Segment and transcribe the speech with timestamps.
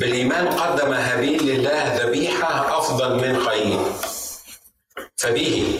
[0.00, 3.84] بالإيمان قدم هابيل لله ذبيحة أفضل من قايين
[5.16, 5.78] فبه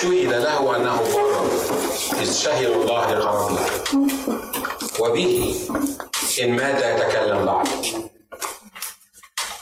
[0.00, 1.50] شهد له أنه بر
[2.20, 3.58] إذ شهد الله لقرابه
[4.98, 5.54] وبه
[6.42, 7.68] إن مات يتكلم بعد.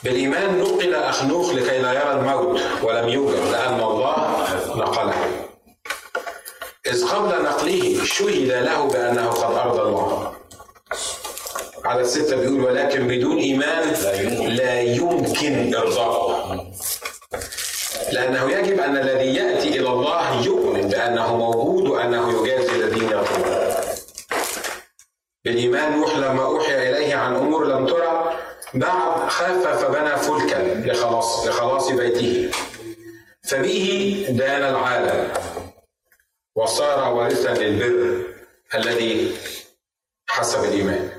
[0.03, 5.45] بالإيمان نقل أخنوخ لكي لا يرى الموت ولم يوجد لأن الله نقله.
[6.85, 10.38] إذ قبل نقله شهد له بأنه قد أرضى الله.
[11.89, 13.93] على الستة بيقول ولكن بدون إيمان
[14.47, 15.75] لا يمكن.
[15.75, 16.71] إرضاءه
[18.11, 23.75] لأنه يجب أن الذي يأتي إلى الله يؤمن بأنه موجود وأنه يجازي الذين يطلبون
[25.45, 28.39] بالإيمان نوح لما أوحي إليه عن أمور لم ترى.
[28.73, 32.51] بعد خاف فبنى فلكا لخلاص لخلاص بيته.
[33.43, 35.33] فبه دان العالم.
[36.55, 38.23] وصار وارثا للبر
[38.75, 39.35] الذي
[40.27, 41.18] حسب الإيمان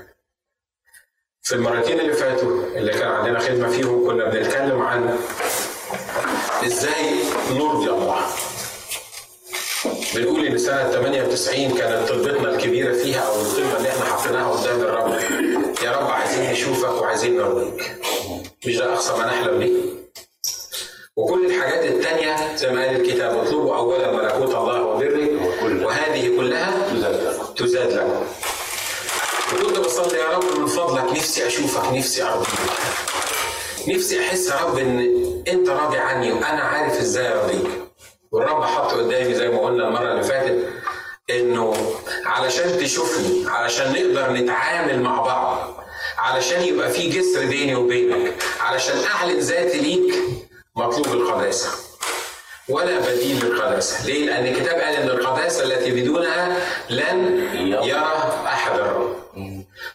[1.43, 5.19] في المرتين اللي فاتوا اللي كان عندنا خدمة فيهم كنا بنتكلم عن
[6.65, 7.13] إزاي
[7.51, 8.19] نرضي الله.
[10.15, 15.19] بنقول إن سنة 98 كانت طلبتنا الكبيرة فيها أو القمه اللي إحنا حطيناها قدام الرب.
[15.83, 17.91] يا رب عايزين نشوفك وعايزين نرضيك
[18.67, 19.71] مش ده أقصى ما نحلم بيه؟
[21.15, 26.71] وكل الحاجات التانية زي ما قال الكتاب اطلبوا أولا ملكوت الله وبره وهذه كلها
[27.57, 28.23] تزاد لكم
[29.53, 30.67] وكنت بصلي يا رب من
[31.21, 32.49] نفسي أشوفك نفسي ارضيك
[33.87, 34.99] نفسي أحس يا رب إن
[35.47, 37.67] أنت راضي عني وأنا عارف إزاي أرضيك.
[38.31, 40.69] والرب حط قدامي زي ما قلنا المرة اللي فاتت
[41.29, 41.75] إنه
[42.25, 45.83] علشان تشوفني علشان نقدر نتعامل مع بعض
[46.17, 50.15] علشان يبقى في جسر بيني وبينك علشان أعلن ذاتي ليك
[50.75, 51.69] مطلوب القداسة.
[52.69, 54.05] ولا بديل للقداسة.
[54.05, 56.57] ليه؟ لأن الكتاب قال إن القداسة التي بدونها
[56.89, 57.47] لن
[57.83, 59.20] يرى أحد الرب.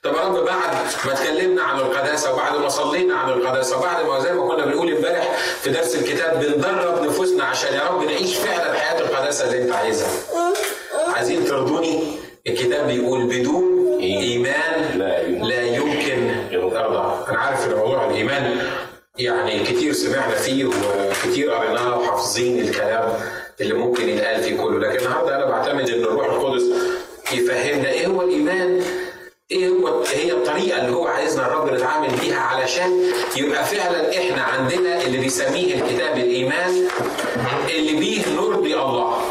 [0.06, 0.74] طب يا رب بعد
[1.06, 4.92] ما اتكلمنا عن القداسة وبعد ما صلينا عن القداسة وبعد ما زي ما كنا بنقول
[4.96, 9.72] امبارح في درس الكتاب بندرب نفوسنا عشان يا رب نعيش فعلا حياة القداسة اللي انت
[9.72, 10.08] عايزها.
[11.16, 12.02] عايزين ترضوني؟
[12.46, 14.98] الكتاب بيقول بدون إيمان
[15.42, 16.30] لا يمكن.
[16.54, 17.30] ارضى.
[17.30, 18.58] أنا عارف إن موضوع الإيمان
[19.18, 23.12] يعني كتير سمعنا فيه وكتير قريناه وحافظين الكلام
[23.60, 24.78] اللي ممكن يتقال فيه كله.
[24.88, 26.62] لكن النهارده أنا بعتمد إن الروح القدس
[27.32, 28.82] يفهمنا إيه هو الإيمان.
[29.50, 35.02] إيه هو هي الطريقة اللي هو عايزنا الرب نتعامل بيها علشان يبقى فعلا إحنا عندنا
[35.02, 36.88] اللي بيسميه الكتاب الإيمان
[37.70, 39.22] اللي بيه نرضي الله.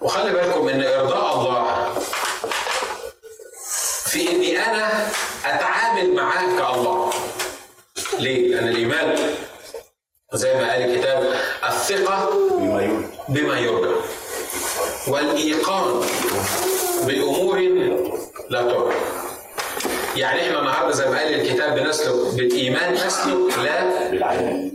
[0.00, 1.94] وخلي بالكم إن إرضاء الله
[4.06, 5.08] في إني أنا
[5.44, 7.10] أتعامل معاه كالله.
[8.18, 9.34] ليه؟ لأن الإيمان
[10.34, 11.34] زي ما قال الكتاب
[11.68, 12.30] الثقة
[13.28, 13.94] بما يرجى
[15.08, 16.00] والإيقان
[17.06, 17.58] بأمور
[18.50, 18.94] لا ترى
[20.16, 24.74] يعني إحنا النهارده زي ما قال الكتاب بنسلك بالإيمان نسلك لا بالعين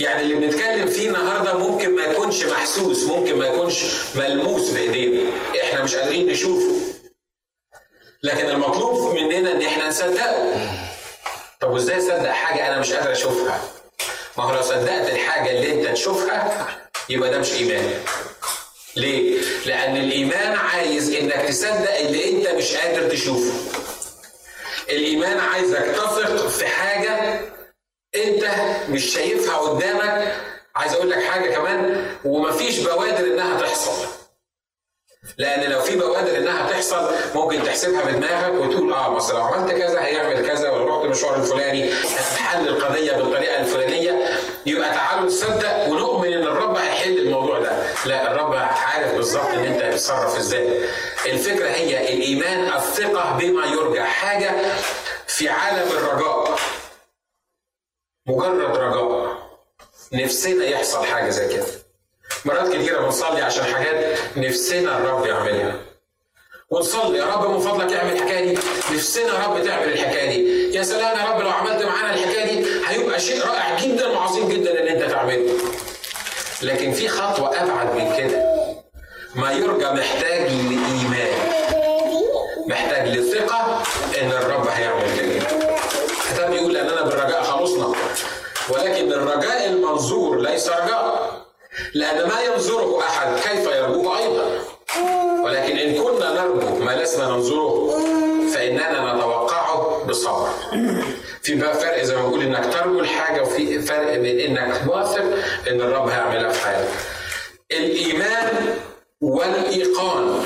[0.00, 3.84] يعني اللي بنتكلم فيه النهارده ممكن ما يكونش محسوس ممكن ما يكونش
[4.16, 5.30] ملموس بايدينا
[5.64, 6.76] إحنا مش قادرين نشوفه.
[8.22, 10.54] لكن المطلوب مننا إن إحنا نصدقه.
[11.60, 13.60] طب وإزاي أصدق حاجة أنا مش قادر أشوفها؟
[14.38, 16.68] ما هو لو صدقت الحاجة اللي أنت تشوفها
[17.08, 17.94] يبقى ده مش إيمان.
[18.96, 23.52] ليه؟ لأن الإيمان عايز إنك تصدق اللي أنت مش قادر تشوفه.
[24.90, 27.40] الإيمان عايزك تثق في حاجة
[28.16, 28.44] أنت
[28.88, 30.36] مش شايفها قدامك،
[30.76, 34.06] عايز أقول لك حاجة كمان ومفيش بوادر إنها تحصل.
[35.38, 40.04] لأن لو في بوادر إنها تحصل ممكن تحسبها بدماغك وتقول آه بس لو عملت كذا
[40.04, 44.28] هيعمل كذا ولو رحت المشوار الفلاني هتحل القضية بالطريقة الفلانية
[44.66, 47.71] يبقى تعالوا نصدق ونؤمن إن الرب هيحل الموضوع ده.
[48.06, 50.84] لا الرب عارف بالظبط إن أنت هتتصرف إزاي.
[51.26, 54.50] الفكرة هي الإيمان الثقة بما يرجى حاجة
[55.26, 56.58] في عالم الرجاء.
[58.26, 59.36] مجرد رجاء.
[60.12, 61.66] نفسنا يحصل حاجة زي كده.
[62.44, 65.76] مرات كتيرة بنصلي عشان حاجات نفسنا الرب يعملها.
[66.70, 68.58] ونصلي يا رب من فضلك اعمل الحكاية دي.
[68.94, 70.74] نفسنا يا رب تعمل الحكاية دي.
[70.76, 74.82] يا سلام يا رب لو عملت معانا الحكاية دي هيبقى شيء رائع جدا وعظيم جدا
[74.82, 75.58] إن أنت تعمله.
[76.62, 78.52] لكن في خطوة أبعد من كده.
[79.34, 81.52] ما يرجى محتاج لإيمان.
[82.66, 83.82] محتاج لثقة
[84.22, 85.46] إن الرب هيعمل كده
[86.30, 87.92] الكتاب بيقول أننا بالرجاء خلصنا
[88.68, 91.32] ولكن الرجاء المنظور ليس رجاء
[91.94, 94.58] لأن ما ينظره أحد كيف يرجوه أيضا
[95.44, 97.90] ولكن إن كنا نرجو ما لسنا ننظره
[98.54, 100.48] فإننا نتوقعه بصبر
[101.42, 105.22] في بقى فرق زي ما بقول انك ترجو الحاجة وفي فرق بين انك واثق
[105.68, 106.88] ان الرب هيعملها في حياتك.
[107.72, 108.78] الايمان
[109.20, 110.44] والايقان.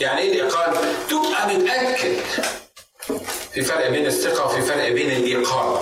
[0.00, 0.72] يعني إيه الايقان؟
[1.10, 2.16] تبقى متاكد
[3.52, 5.80] في فرق بين الثقة وفي فرق بين الإيقان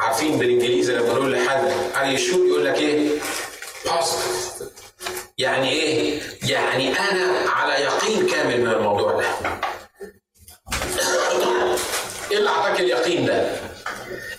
[0.00, 3.08] عارفين بالإنجليزي لما نقول لحد are you sure يقول لك إيه؟
[3.86, 4.64] positive
[5.38, 9.24] يعني إيه؟ يعني أنا على يقين كامل من الموضوع ده
[12.30, 13.50] إيه اللي أعطاك اليقين ده؟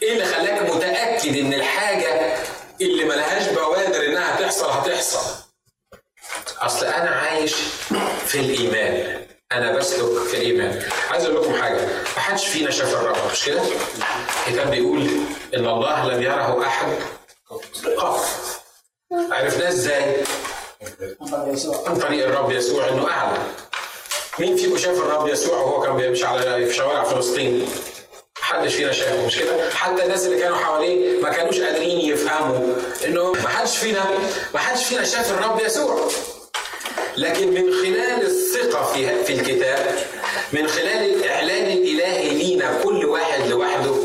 [0.03, 2.33] إيه اللي خلاك متأكد إن الحاجة
[2.81, 5.35] اللي ملهاش بوادر إنها تحصل هتحصل؟
[6.61, 7.55] أصل أنا عايش
[8.25, 9.21] في الإيمان
[9.51, 11.81] أنا بسلك في الايمان عايز أقول لكم حاجة
[12.15, 13.61] ما حدش فينا شاف الرب مش كده
[14.47, 15.07] الكتاب بيقول
[15.55, 16.87] ان الله لم يره احد
[17.97, 18.25] قط
[19.31, 20.15] عرفناه إزاي
[21.87, 23.37] عن طريق الرب يسوع انه اعلى
[24.39, 27.69] مين فيكم شاف الرب يسوع وهو كان بيمشي على في شوارع فلسطين
[28.41, 33.31] محدش فينا شافه مش كده؟ حتى الناس اللي كانوا حواليه ما كانوش قادرين يفهموا انه
[33.31, 34.05] ما حدش فينا
[34.53, 36.09] ما حدش فينا شاف الرب يسوع
[37.17, 38.83] لكن من خلال الثقة
[39.23, 39.95] في الكتاب
[40.53, 43.95] من خلال الإعلان الإلهي لينا كل واحد لوحده.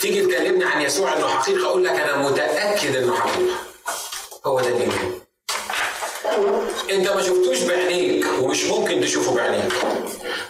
[0.00, 3.54] تيجي تكلمني عن يسوع إنه حقيقة أقول لك أنا متأكد إنه حقيقة.
[4.46, 5.12] هو ده الإيمان
[6.90, 9.72] أنت ما شفتوش بعينيك ومش ممكن تشوفه بعينيك.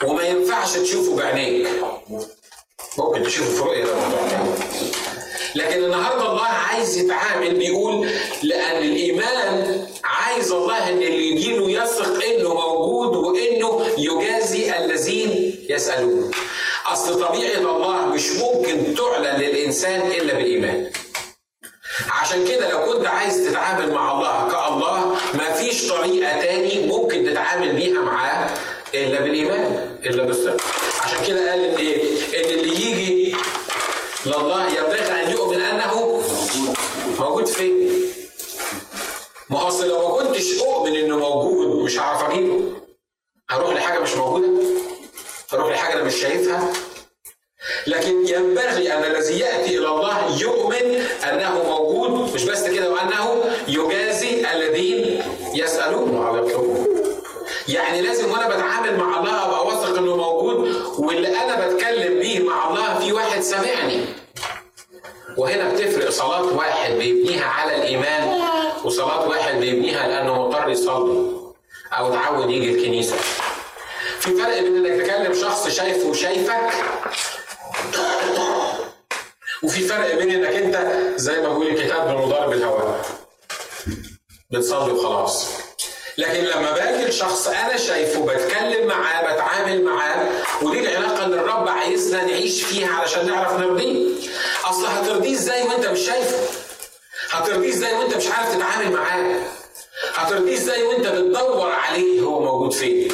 [0.05, 1.69] وما ينفعش تشوفه بعينيك.
[2.99, 3.85] ممكن تشوفه في رؤية
[5.55, 7.92] لكن النهارده الله عايز يتعامل بيقول
[16.93, 20.91] أصل طبيعة الله مش ممكن تعلن للإنسان إلا بالايمان.
[74.23, 76.71] في فرق بين إنك تكلم شخص شايفه وشايفك
[79.63, 83.05] وفي فرق بين إنك أنت زي ما بيقول الكتاب بمضارب الهواء.
[84.51, 85.47] بتصلي وخلاص.
[86.19, 90.29] لكن لما باجي لشخص أنا شايفه بتكلم معاه بتعامل معاه
[90.63, 94.09] ودي العلاقة اللي الرب عايزنا نعيش فيها علشان نعرف نرضيه
[94.65, 96.37] أصل هترضيه إزاي وأنت مش شايفه
[97.31, 99.41] هترضيه إزاي وأنت مش عارف تتعامل معاه
[100.15, 103.13] هترضيه إزاي وأنت بتدور عليه هو موجود فين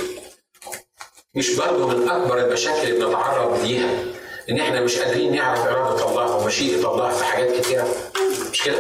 [1.35, 3.91] مش برضه من أكبر المشاكل اللي بنتعرض ليها
[4.51, 7.89] إن إحنا مش قادرين نعرف إرادة الله ومشيئة الله في حاجات كتيرة.
[8.53, 8.79] مش كده؟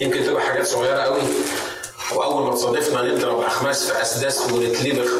[0.00, 1.20] يمكن تبقى حاجات صغيرة قوي
[2.14, 5.10] وأول ما تصادفنا نضرب أخماس في أسداس ونتلبخ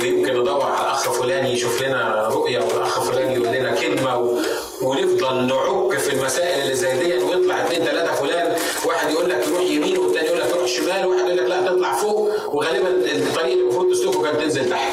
[0.00, 4.38] ويمكن ندور على اخ فلان يشوف لنا رؤية والأخ فلان يقول لنا كلمة و...
[4.82, 8.56] ونفضل نعك في المسائل اللي زي دي ويطلع اثنين ثلاثة فلان.
[8.84, 11.92] واحد يقول لك تروح يمين والثاني يقول لك تروح شمال وواحد يقول لك لا تطلع
[11.94, 12.54] فوق.
[12.54, 14.92] وغالبا الطريق اللي المفروض تسلكه كان تنزل تحت.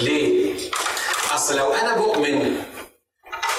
[0.00, 0.54] ليه؟
[1.34, 2.62] أصل لو أنا بؤمن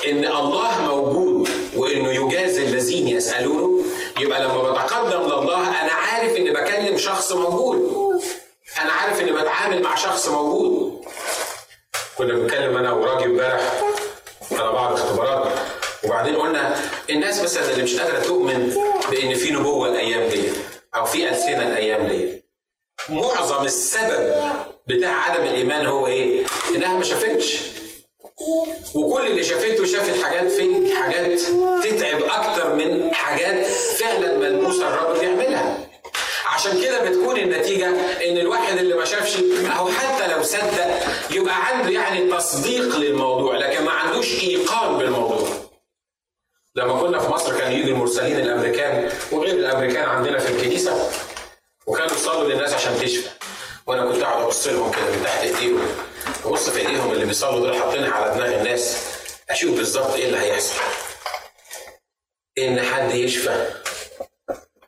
[0.09, 3.83] إن الله موجود وإنه يجازي الذين يسألونه
[4.19, 7.79] يبقى لما بتقدم لله أنا عارف إني بكلم شخص موجود.
[8.81, 11.01] أنا عارف إني بتعامل مع شخص موجود.
[12.17, 13.81] كنا بنتكلم أنا وراجل امبارح
[14.51, 15.53] على بعض اختبارات.
[16.03, 16.75] وبعدين قلنا
[17.09, 18.73] الناس مثلا اللي مش قادرة تؤمن
[19.11, 20.43] بإن في نبوة الأيام دي
[20.95, 22.43] أو في ألسنة الأيام دي.
[23.09, 24.33] معظم السبب
[24.87, 27.59] بتاع عدم الإيمان هو إيه؟ إنها ما شافتش.
[28.95, 31.39] وكل اللي شافته شافت حاجات فين؟ حاجات
[31.83, 35.77] تتعب أكتر من حاجات فعلا ملموسة الرب بيعملها.
[36.55, 37.87] عشان كده بتكون النتيجة
[38.29, 39.37] إن الواحد اللي ما شافش
[39.79, 40.99] أو حتى لو صدق
[41.31, 45.47] يبقى عنده يعني تصديق للموضوع لكن ما عندوش إيقان بالموضوع.
[46.75, 51.09] لما كنا في مصر كانوا يجوا المرسلين الأمريكان وغير الأمريكان عندنا في الكنيسة
[51.89, 53.29] وكانوا يصلوا للناس عشان تشفى.
[53.87, 55.87] وأنا كنت قاعد أبص لهم كده من تحت إيديهم
[56.45, 58.97] ابص في إيديهم اللي بيصلوا دول حاطينها على دماغ الناس
[59.49, 60.73] أشوف بالظبط إيه اللي هيحصل.
[62.57, 63.67] إن حد يشفى.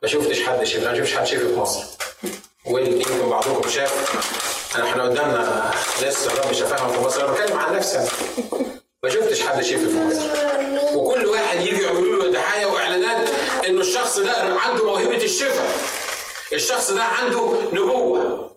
[0.02, 1.82] ما شفتش حد شفى ما شفتش حد شفى في مصر.
[2.66, 3.92] ويمكن بعضكم شاف.
[4.76, 5.70] أنا إحنا قدامنا
[6.02, 7.24] ناس الرب شفاهم في مصر.
[7.24, 8.08] أنا بتكلم عن نفسي
[9.02, 10.22] ما شفتش حد شفى في مصر.
[10.96, 13.28] وكل واحد يجي يعملوا له دعاية وإعلانات
[13.66, 15.70] إنه الشخص ده عنده موهبة الشفاء.
[16.52, 18.52] الشخص ده عنده نبوة.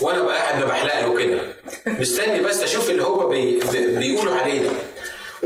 [0.00, 1.40] وأنا بقى قاعد بحلق له كده.
[1.86, 4.70] مستني بس أشوف اللي هو بي بيقولوا عليه ده.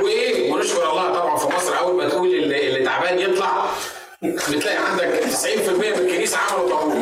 [0.02, 3.66] وإيه؟ ونشكر الله طبعا في مصر أول ما تقول اللي, اللي تعبان يطلع
[4.22, 6.94] بتلاقي عندك 90% من الكنيسة عملوا طابور.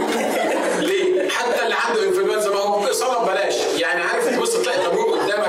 [0.80, 3.54] ليه؟ حتى اللي عنده انفلونزا ما هو صلاه ببلاش.
[3.78, 5.46] يعني عارف تبص تلاقي طابور قدامك.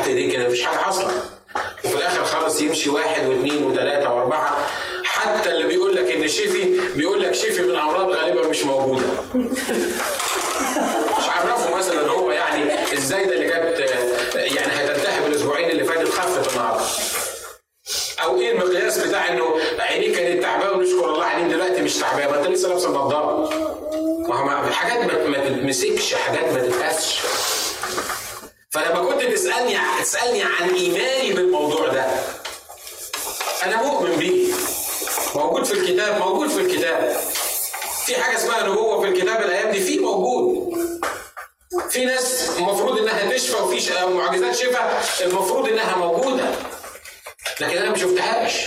[0.00, 1.22] تحت ايديه كده مفيش حاجة حاصلة.
[1.84, 4.66] وفي الآخر خلاص يمشي واحد واثنين وثلاثه وأربعة.
[5.04, 9.06] حتى اللي بيقول لك إن شفي بيقول لك شفي من أمراض غالبا مش موجودة
[11.18, 13.78] مش عرفه مثلا هو يعني إزاي ده اللي كانت
[14.34, 16.84] يعني هتنتهي بالاسبوعين اللي فاتت خفت النهارده
[18.22, 22.38] أو إيه المقياس بتاع انه عينيك كانت تعبانه ونشكر الله عينين دلوقتي مش تعبانه ما
[22.38, 23.50] انت لسه لابسه النضاره
[24.28, 27.18] ما هو حاجات ما تتمسكش حاجات ما تتقاسش
[28.70, 32.06] فلما كنت تسالني تسالني عن ايماني بالموضوع ده
[33.62, 34.52] أنا مؤمن بيه
[35.34, 37.20] موجود في الكتاب موجود في الكتاب
[38.06, 40.70] في حاجة اسمها نبوه في الكتاب الأيام دي في موجود
[41.90, 46.44] في ناس المفروض انها تشفى وفي معجزات شفاء المفروض انها موجوده
[47.60, 48.66] لكن أنا ما شفتهاش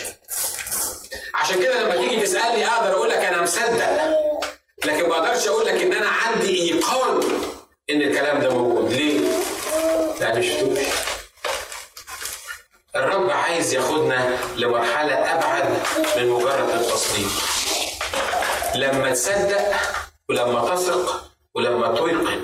[1.34, 4.18] عشان كده لما تيجي تسالني أقدر أقول لك أنا مصدق
[4.86, 7.20] لكن ما أقدرش أقول لك ان أنا عندي ايقان
[7.90, 9.20] ان الكلام ده موجود ليه؟
[10.20, 10.80] لأن شفتوش
[12.96, 15.78] الرب عايز ياخدنا لمرحلة أبعد
[16.18, 17.30] من مجرد التصديق
[18.76, 19.74] لما تصدق
[20.30, 22.42] ولما تثق ولما توقن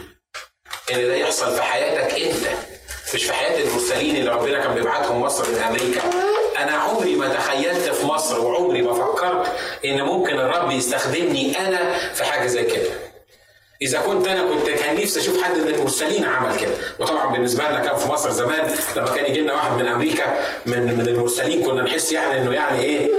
[0.93, 2.48] إن ده يحصل في حياتك أنت
[3.13, 6.01] مش في حياة المرسلين اللي ربنا كان بيبعتهم مصر من أمريكا.
[6.57, 9.48] أنا عمري ما تخيلت في مصر وعمري ما فكرت
[9.86, 12.89] إن ممكن الرب يستخدمني أنا في حاجة زي كده.
[13.81, 16.71] إذا كنت أنا كنت كان نفسي أشوف حد من المرسلين عمل كده.
[17.00, 20.98] وطبعا بالنسبة لنا كان في مصر زمان لما كان يجي لنا واحد من أمريكا من
[20.98, 23.09] من المرسلين كنا نحس يعني إنه يعني إيه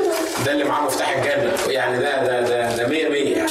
[0.46, 1.56] ده اللي معاه مفتاح الجنة.
[1.72, 3.50] يعني ده ده ده 100 100 يعني.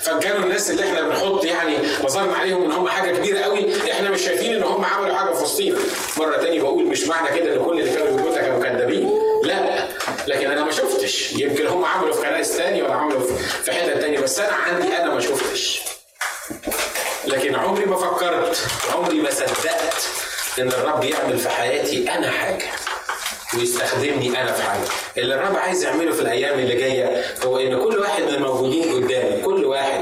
[0.00, 4.20] فكانوا الناس اللي إحنا بنحط يعني نظرنا عليهم ان هم حاجة كبيرة قوي إحنا مش
[4.22, 5.78] شايفين ان هم عملوا حاجة في وسطينا
[6.18, 9.10] مرة تاني بقول مش معنى كده ان كل اللي كانوا بيقولوا كانوا كذابين
[9.44, 9.88] لا
[10.26, 11.32] لكن أنا ما شفتش.
[11.32, 13.20] يمكن هم عملوا في كنائس تاني ولا عملوا
[13.64, 15.80] في حتة تانية بس أنا عندي أنا ما شفتش.
[17.26, 18.58] لكن عمري ما فكرت
[18.94, 20.08] عمري ما صدقت
[20.58, 22.64] إن الرب يعمل في حياتي أنا حاجة.
[23.58, 24.80] ويستخدمني أنا في حاجة.
[25.18, 29.42] اللي الرب عايز يعمله في الأيام اللي جاية هو إن كل واحد من الموجودين قدامي
[29.42, 30.00] كل واحد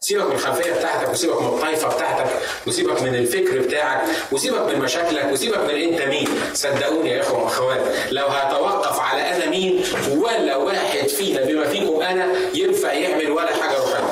[0.00, 2.26] سيبك من الخلفية بتاعتك وسيبك من الطائفة بتاعتك
[2.66, 4.00] وسيبك من الفكر بتاعك
[4.32, 6.28] وسيبك من مشاكلك وسيبك من أنت مين.
[6.54, 9.84] صدقوني يا إخوة وأخوات لو هتوقف على أنا مين
[10.16, 14.04] ولا واحد فينا بما فيكم أنا ينفع يعمل ولا حاجة روحيه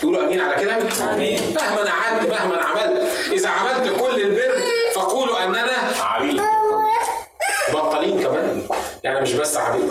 [0.00, 0.76] تقولوا أمين على كده؟
[1.14, 1.40] آمين.
[1.56, 3.02] مهما قعدت مهما عملت.
[3.32, 4.62] إذا عملت كل البر
[4.94, 6.40] فقولوا اننا عبيد
[7.72, 8.62] بطلين كمان
[9.04, 9.90] يعني مش بس عبيد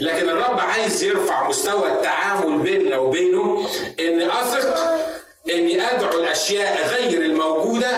[0.00, 3.68] لكن الرب عايز يرفع مستوى التعامل بيننا وبينه
[4.00, 4.76] إن أثق
[5.54, 7.90] إني أدعو الأشياء غير الموجودة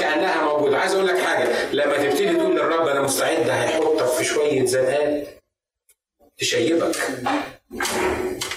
[0.00, 4.64] كأنها موجودة عايز أقول لك حاجة لما تبتدي تقول للرب أنا مستعد هيحطك في شوية
[4.66, 5.28] زنقات
[6.38, 6.96] تشيبك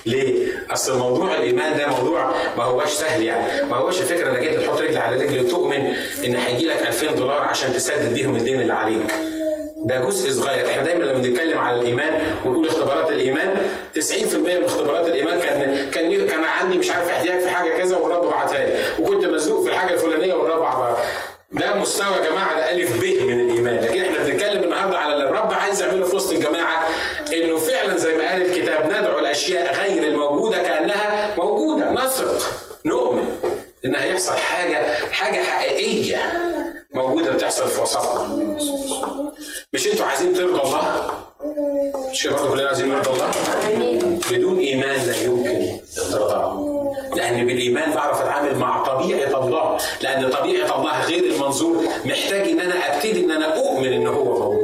[0.05, 4.59] ليه؟ أصل موضوع الإيمان ده موضوع ما هوش سهل يعني، ما هوش الفكرة إنك أنت
[4.63, 5.95] تحط رجل على رجل وتؤمن
[6.25, 9.32] إن هيجي لك 2000 دولار عشان تسدد بيهم الدين اللي عليك.
[9.85, 13.55] ده جزء صغير، إحنا دايما لما بنتكلم على الإيمان ونقول اختبارات الإيمان
[13.95, 18.25] 90% من اختبارات الإيمان كان كان كان عندي مش عارف احتياج في حاجة كذا والرب
[18.25, 20.97] بعتها لي، وكنت مزنوق في الحاجة الفلانية والرب عبر.
[21.51, 25.29] ده مستوى يا جماعة ده ألف ب من الإيمان، لكن إحنا بنتكلم النهارده على اللي
[25.29, 26.87] الرب عايز يعمله في وسط الجماعة
[27.33, 32.49] إنه فعلا زي ما قال الكتاب ندعو الأشياء غير الموجودة كأنها موجودة، نثق
[32.85, 33.25] نؤمن
[33.85, 36.52] إن هيحصل حاجة حاجة حقيقية.
[36.93, 38.27] موجودة بتحصل في وسطنا.
[39.73, 41.11] مش أنتوا عايزين ترضوا الله؟
[42.11, 43.31] مش برضه كلنا عايزين نرضى الله؟
[44.31, 45.79] بدون إيمان لا يمكن
[46.13, 46.73] ارضاء.
[47.15, 52.95] لأن بالإيمان بعرف أتعامل مع طبيعة الله، لأن طبيعة الله غير المنظور محتاج إن أنا
[52.95, 54.63] أبتدي إن أنا أؤمن إن هو موجود.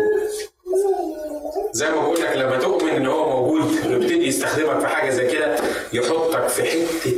[1.72, 5.56] زي ما بقول لك لما تؤمن إن هو موجود ويبتدي يستخدمك في حاجة زي كده
[5.94, 7.16] يحطك في حتة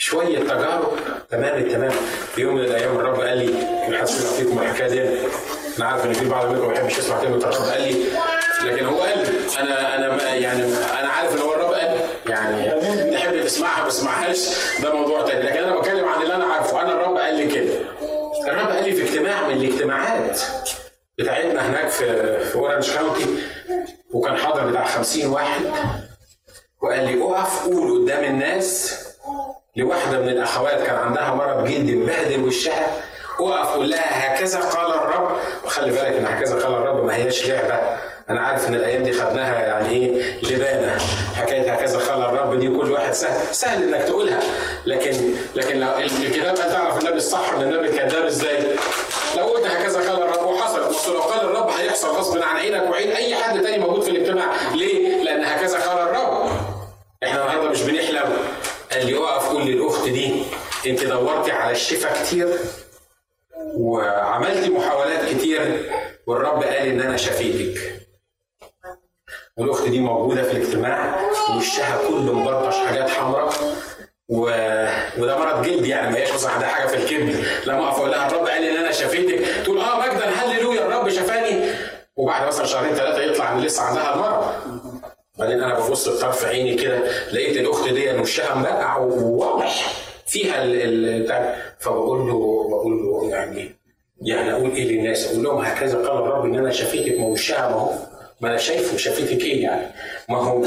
[0.00, 0.98] شوية تجارب.
[1.30, 1.90] تمام التمام
[2.34, 5.02] في يوم من الأيام الرب قال لي حاسس فيكم الحكاية دي.
[5.78, 7.54] أنا عارف إن في بعض منكم ما بيحبش يسمع كلمة الرب.
[7.68, 8.04] قال لي
[8.64, 9.26] لكن هو قال
[9.58, 12.70] أنا أنا يعني أنا عارف إن هو الرب قال يعني
[13.10, 14.48] تحب تسمعها ما تسمعهاش.
[14.82, 15.42] ده موضوع تاني.
[15.42, 16.82] لكن أنا بتكلم عن اللي أنا عارفه.
[16.82, 17.74] أنا الرب قال لي كده.
[18.48, 20.40] الرب قال لي في اجتماع من الاجتماعات
[21.18, 22.04] بتاعتنا هناك في
[22.44, 23.26] في Orange County
[24.10, 25.60] وكان حاضر بتاع 50 واحد.
[26.82, 29.00] وقال لي أقف قول قدام الناس
[29.76, 32.86] لواحدة من الأخوات كان عندها مرض جلدي مبهدل وشها
[33.40, 35.30] اقف قول لها هكذا قال الرب.
[35.64, 37.80] وخلي بالك إن هكذا قال الرب ما هياش لعبة.
[38.30, 40.98] أنا عارف إن الأيام دي خدناها يعني إيه لبانة.
[41.36, 44.40] حكاية هكذا قال الرب دي كل واحد سهل سهل إنك تقولها.
[44.86, 45.12] لكن
[45.54, 48.58] لكن لو الكتاب قال تعرف النبي الصح من النبي الكذاب إزاي؟
[49.36, 50.88] لو قلت هكذا قال الرب وحصل.
[50.88, 54.46] بس لو قال الرب هيحصل غصب عن عينك وعين أي حد تاني موجود في الاجتماع.
[54.74, 56.50] ليه؟ لأن هكذا قال الرب.
[57.24, 58.32] إحنا النهارده مش بنحلم.
[58.92, 60.42] قال لي اقف قول للاخت دي
[60.86, 62.48] انت دورتي على الشفاء كتير
[63.74, 65.90] وعملت محاولات كتير
[66.26, 68.00] والرب قال إن أنا شفيتك.
[69.56, 71.20] والأخت دي موجودة في الاجتماع
[71.56, 73.52] وشها كله مبرطش حاجات حمراء
[74.28, 74.40] و...
[75.18, 77.44] وده مرض جلد يعني ما هيش مثلا عندها حاجة في الكبد.
[77.66, 79.64] لما أقف أقول لها الرب قال إن أنا شفيتك.
[79.64, 81.70] تقول آه مجدا هللويا الرب شفاني.
[82.16, 84.54] وبعد مثلا شهرين ثلاثة يطلع إن لسه عندها المرض.
[85.38, 86.98] بعدين أنا ببص بطرف عيني كده
[87.32, 89.92] لقيت الأخت دي وشها مبقع وواضح
[90.26, 93.76] فيها ال فبقول له بقول له يعني
[94.22, 97.74] يعني أقول إيه للناس؟ أقول لهم هكذا قال الرب إن أنا شفيتك ما وشها ما
[97.74, 97.92] هو
[98.40, 99.86] ما أنا شايفه شفيتك إيه يعني؟
[100.28, 100.64] ما هو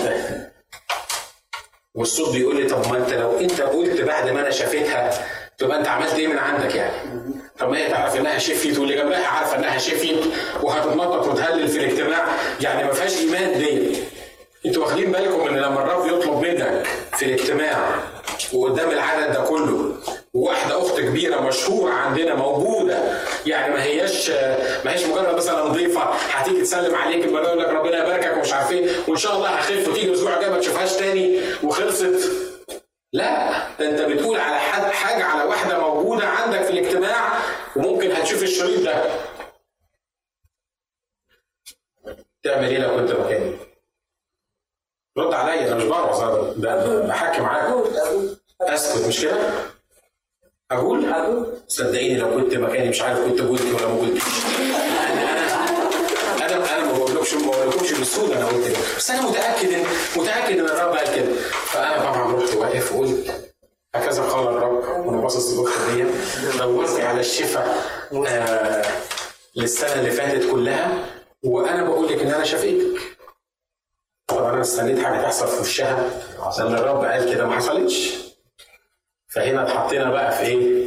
[1.95, 5.11] والصوت بيقول لي طب ما أنت لو أنت قلت بعد ما أنا شفيتها
[5.57, 6.91] تبقى أنت عملت إيه من عندك يعني؟
[7.59, 10.19] طب ما هي تعرف إنها شفيت واللي جنبها عارفة إنها شفيت
[10.63, 12.27] وهتتنطط وتهلل في الاجتماع
[12.61, 13.95] يعني ما فيهاش إيمان دي
[14.65, 17.99] أنتوا واخدين بالكم ان لما الرب يطلب منك في الاجتماع
[18.53, 19.95] وقدام العدد ده كله
[20.33, 24.29] وواحدة أخت كبيرة مشهورة عندنا موجودة يعني ما هياش
[24.85, 28.89] ما هيش مجرد مثلا ضيفة هتيجي تسلم عليك يقول لك ربنا يباركك ومش عارف إيه
[29.07, 32.31] وإن شاء الله هخف وتيجي الأسبوع الجاي ما تشوفهاش تاني وخلصت
[33.13, 37.39] لا ده أنت بتقول على حد حاجة على واحدة موجودة عندك في الاجتماع
[37.75, 39.03] وممكن هتشوف الشريط ده
[42.43, 43.51] تعمل إيه لو كنت مكاني؟
[45.17, 46.19] رد عليا أنا مش بعرف
[46.57, 47.73] ده بحكي معاك.
[48.61, 49.37] أسكت مش كده؟
[50.71, 51.05] أقول؟
[51.67, 54.21] صدقيني لو كنت مكاني مش عارف كنت قلت ولا ما قلتش.
[56.41, 59.83] أنا أنا أنا ما بقولكش ما بقولكمش بالسود أنا قلت بس أنا متأكد إن
[60.17, 61.33] متأكد إن الرب قال كده.
[61.65, 63.53] فأنا طبعا رحت واقف وقلت
[63.95, 65.05] هكذا قال الرب.
[65.05, 66.05] وأنا باصص للاخت دي.
[66.57, 67.85] دورت على الشفاء
[68.27, 68.85] آه
[69.55, 71.05] للسنة اللي فاتت كلها.
[71.43, 73.01] وأنا بقول لك إن أنا شفيتك.
[74.27, 76.09] طبعا أنا استنيت حاجة تحصل في وشها
[76.59, 78.09] لأن الرب قال كده ما حصلتش
[79.27, 80.83] فهنا اتحطينا بقى في إيه؟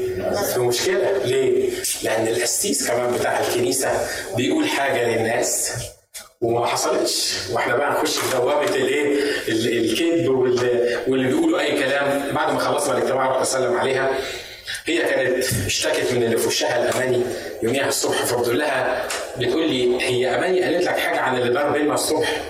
[0.55, 1.71] في مشكلة ليه؟
[2.03, 3.91] لأن القسيس كمان بتاع الكنيسة
[4.37, 5.73] بيقول حاجة للناس
[6.41, 10.29] وما حصلتش وإحنا بقى نخش في دوامة الايه؟ الكذب
[11.09, 14.11] واللي بيقولوا أي كلام بعد ما خلصنا الاجتماع رحت اسلم عليها
[14.85, 17.23] هي كانت اشتكت من اللي في وشها الأماني
[17.63, 21.95] يوميها الصبح فبتقول لها بتقول لي هي أماني قالت لك حاجة عن اللي دار بينا
[21.95, 22.43] الصبح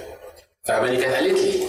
[0.68, 1.68] فاماني كانت قالت لي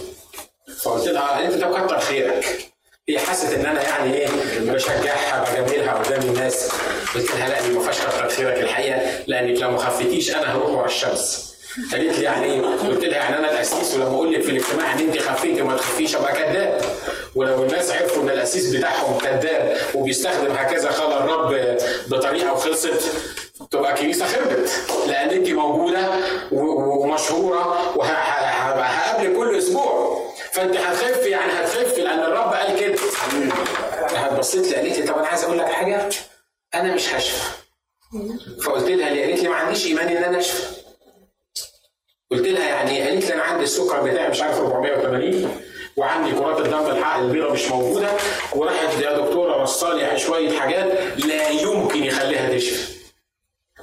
[0.82, 2.68] فقلت لها قالت لي طب كتر خيرك.
[3.08, 4.28] هي حست إن أنا يعني إيه
[4.60, 6.68] بشجعها بجاملها قدام الناس.
[7.14, 10.70] قلت لها لا دي ما فيهاش كتر خيرك الحقيقة لأنك لو ما خفتيش أنا هروح
[10.70, 11.48] ورا الشمس.
[11.92, 14.98] قالت لي يعني إيه؟ قلت لها يعني أنا الأسيس ولما أقول لك في الاجتماع إن
[14.98, 16.80] أنت خفيتي وما تخفيش أبقى كذاب.
[17.34, 21.76] ولو الناس عرفوا ان الاسيس بتاعهم كذاب وبيستخدم هكذا قال الرب
[22.08, 23.00] بطريقة وخلصت
[23.70, 24.70] تبقى كنيسة خربت
[25.06, 26.10] لأن انت موجودة
[26.52, 30.18] ومشهورة وهقابلك كل أسبوع
[30.52, 32.98] فانت هتخف يعني هتخف لأن الرب قال كده
[34.38, 36.08] بصيت لي قالت لي طب أنا عايز أقول لك حاجة
[36.74, 37.50] أنا مش هشفى
[38.64, 40.62] فقلت لها ليه؟ قالت لي ما عنديش إيمان إن أنا أشفى
[42.30, 45.60] قلت لها يعني؟ قالت لي أنا عندي السكر بتاعي مش عارف 480
[45.98, 48.08] وعندي كرات الدم الحق البيضاء مش موجودة.
[48.52, 50.86] وراحت يا دكتورة وصالي شوية حاجات
[51.24, 52.98] لا يمكن يخليها تشفى.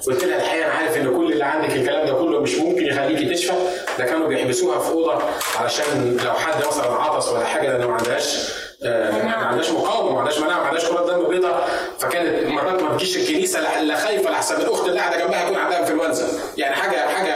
[0.08, 3.34] قلت لها الحقيقة أنا عارف إن كل اللي عندك الكلام ده كله مش ممكن يخليكي
[3.34, 3.54] تشفى.
[4.00, 5.22] ده كانوا بيحبسوها في أوضة
[5.60, 8.38] علشان لو حد مثلا عطس ولا حاجة لأن ما عندهاش
[8.84, 11.70] آه ما عندهاش مقاومة ما عندهاش مناعة ما عندهاش كرات دم بيضاء.
[12.00, 16.28] فكانت مرات ما تجيش الكنيسة لا خايفة لحسن الأخت اللي قاعدة جنبها يكون عندها إنفلونزا.
[16.58, 17.36] يعني حاجة حاجة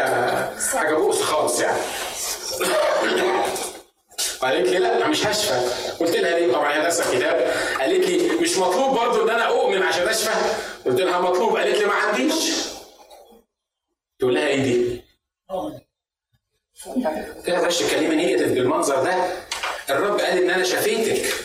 [0.76, 1.78] حاجة بؤس خالص يعني.
[4.42, 5.54] قالت لي لا مش هشفى
[6.00, 9.84] قلت لها ليه؟ طبعا هي دارسه الكتاب قالت لي مش مطلوب برضو إن أنا أؤمن
[9.84, 10.56] عشان أشفى.
[10.86, 11.58] قلت لها مطلوب.
[11.58, 12.34] قالت لي ما عنديش.
[14.20, 15.02] تقول لها إيه دي؟
[16.86, 19.26] قلت لها بلاش تتكلمي نيجاتيف بالمنظر ده
[19.90, 21.36] الرب قال إن أنا شفيتك.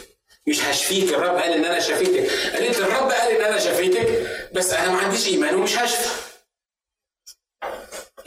[0.46, 1.14] مش هشفيك.
[1.14, 2.30] الرب قال إن أنا شفيتك.
[2.54, 6.08] قالت الرب قال إن أنا شفيتك بس أنا ما عنديش إيمان ومش هشفى.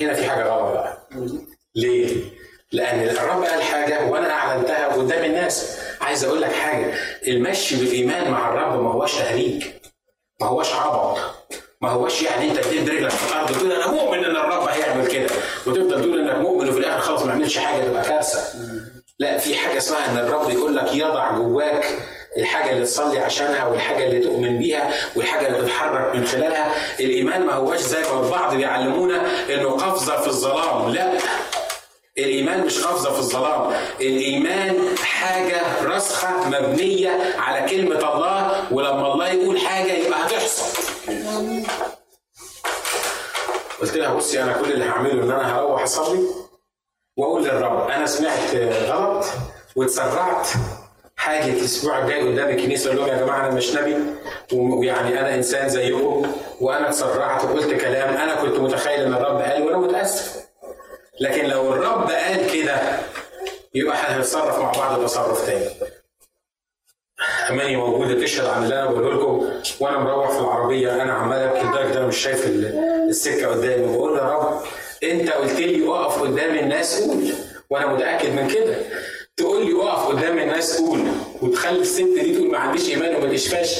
[0.01, 1.07] هنا في حاجة غلط بقى.
[1.75, 2.37] ليه؟
[2.71, 5.77] لأن الرب قال حاجة وأنا أعلنتها قدام الناس.
[6.01, 6.93] عايز أقول لك حاجة
[7.27, 9.63] المشي بالإيمان مع الرب ما هوش تهريج
[10.41, 11.17] ما هوش عبط
[11.81, 15.27] ما هوش يعني انت تدب رجلك في الأرض وتقول أنا مؤمن ان الرب هيعمل كده
[15.67, 18.39] وتفضل تقول انك مؤمن وفي الآخر خلاص ما عملش حاجة تبقى كارثه.
[19.19, 21.85] لا في حاجة اسمها ان الرب يقول لك يضع جواك
[22.37, 26.71] الحاجة اللي تصلي عشانها والحاجة اللي تؤمن بيها والحاجة اللي تتحرك من خلالها.
[26.99, 29.21] الإيمان ما هوش زي ما البعض بيعلمونا
[29.53, 31.11] إنه قفزة في الظلام لا.
[32.19, 33.73] الإيمان مش قفزه في الظلام.
[34.01, 40.81] الإيمان حاجة راسخة مبنية على كلمة الله ولما الله يقول حاجة يبقى هتحصل.
[43.81, 46.19] قلت لها بصي أنا كل اللي هعمله إن أنا هروح أصلي
[47.17, 48.55] وأقول للرب أنا سمعت
[48.89, 49.25] غلط
[49.75, 50.47] واتسرعت.
[51.17, 53.95] حاجة الأسبوع الجاي قدام الكنيسة أقول لهم يا جماعة أنا مش نبي
[54.53, 59.77] ويعني أنا إنسان زيكم وأنا اتسرعت وقلت كلام أنا كنت متخيل إن الرب قال وأنا
[59.77, 60.36] متأسف.
[61.19, 62.99] لكن لو الرب قال كده
[63.73, 65.65] يبقى إحنا هنتصرف مع بعض تصرف تاني.
[67.49, 69.49] أماني موجودة تشهد عن اللي أنا بقوله لكم
[69.79, 72.45] وأنا مروح في العربية أنا عمال أبكي لدرجة أنا مش شايف
[73.09, 73.87] السكة قدامي.
[73.87, 74.61] بقول يا رب
[75.03, 77.33] أنت قلت لي اقف قدام الناس قول
[77.69, 78.75] وأنا متأكد من كده.
[79.37, 80.99] تقول لي اقف قدام الناس قول
[81.41, 83.75] وتخلي الست دي تقول ما عنديش ايمان وما تشفاش.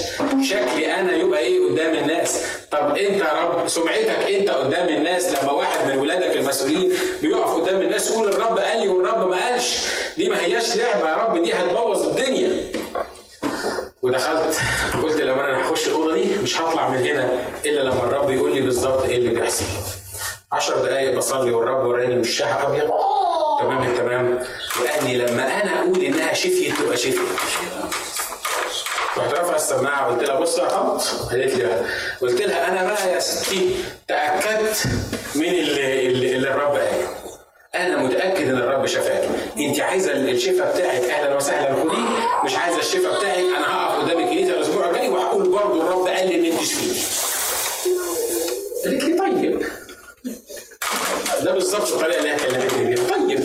[0.49, 2.41] شكلي أنا يبقى إيه قدام الناس؟
[2.71, 7.81] طب انت يا رب سمعتك انت قدام الناس لما واحد من ولادك المسؤولين بيقف قدام
[7.81, 9.77] الناس يقول الرب قال لي والرب ما قالش.
[10.17, 12.71] دي ما هياش لعبة يا رب دي هتبوظ الدنيا.
[14.01, 14.57] ودخلت
[15.03, 17.29] قلت لما أنا هخش الأوضة دي مش هطلع من هنا
[17.65, 19.65] إلا لما الرب يقول لي بالظبط إيه اللي بيحصل.
[20.51, 22.91] عشر دقايق بصلي والرب وراني مشاح أبيض.
[23.59, 24.39] تمام التمام
[24.81, 27.19] وقال لي لما أنا أقول إنها شفيت تبقى شفيت
[29.17, 31.85] رحت رافع السماعة قلت لها بص يا خط قالت لي
[32.21, 33.75] قلت لها أنا بقى يا ستي
[34.07, 34.83] تأكدت
[35.35, 37.07] من اللي, اللي, اللي الرب قال.
[37.75, 39.29] أنا متأكد إن الرب شفاك.
[39.57, 42.43] أنت عايزة الشفاء بتاعك أهلا وسهلا خديه.
[42.45, 46.35] مش عايزة الشفاء بتاعك أنا هقف قدام الكنيسه الأسبوع الجاي وهقول برضه الرب قال لي
[46.35, 47.01] ان انت شفيتي
[48.85, 49.61] قالت لي طيب
[51.47, 53.39] ده بالظبط الطريقة اللي هي كلمتني بيها طيب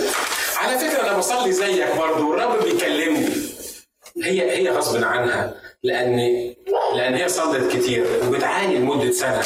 [0.56, 3.28] على فكرة أنا بصلي زيك برضه والرب بيكلمني.
[4.24, 6.16] هي هي غصب عنها لأن
[6.96, 9.42] لأن هي صلت كتير وبتعاني لمدة سنة.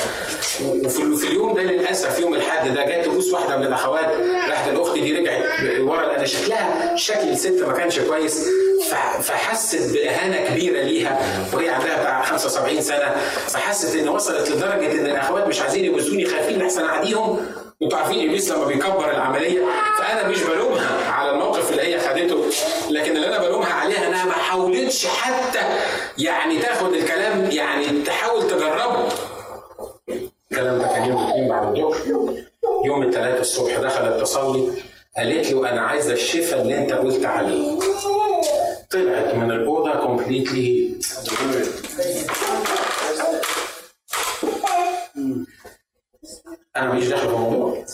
[0.64, 4.06] وفي في اليوم ده للأسف يوم الاحد ده جت تبوس واحدة من الأخوات
[4.50, 5.42] راحت الاخت دي رجعت
[5.80, 8.44] ورا لأن شكلها شكل الست ما كانش كويس.
[9.22, 11.20] فحست بإهانة كبيرة ليها.
[11.54, 13.14] وهي عندها بتاع 75 سنة.
[13.48, 17.46] فحست إن وصلت لدرجة إن الأخوات مش عايزين يبوسوني خايفين احسن اعديهم
[17.82, 19.60] أنتوا عارفين إبليس لما بيكبر العملية
[19.98, 22.44] فأنا مش بلومها على الموقف اللي هي خدته
[22.90, 25.58] لكن اللي أنا بلومها عليها إنها ما حاولتش حتى
[26.18, 29.08] يعني تاخد الكلام يعني تحاول تجربه.
[30.52, 31.96] الكلام ده كان يوم الاثنين بعد الظهر.
[32.84, 34.68] يوم الثلاث الصبح دخلت تصلي
[35.16, 37.78] قالت له أنا عايزة الشفاء اللي أنت قلت عليه.
[38.90, 40.94] طلعت من الأوضة كومبليتلي
[46.78, 47.84] أنا ماليش دخل في الموضوع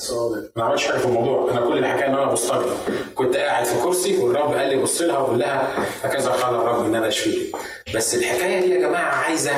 [0.56, 1.50] ما عملتش حاجة في الموضوع.
[1.50, 2.66] أنا كل الحكاية إن أنا بصطلي
[3.14, 5.68] كنت قاعد في كرسي والرب قال لي بص لها وقول لها
[6.04, 7.56] هكذا قال الرب إن أنا اشفيك
[7.94, 9.52] بس الحكاية دي يا جماعة عايزة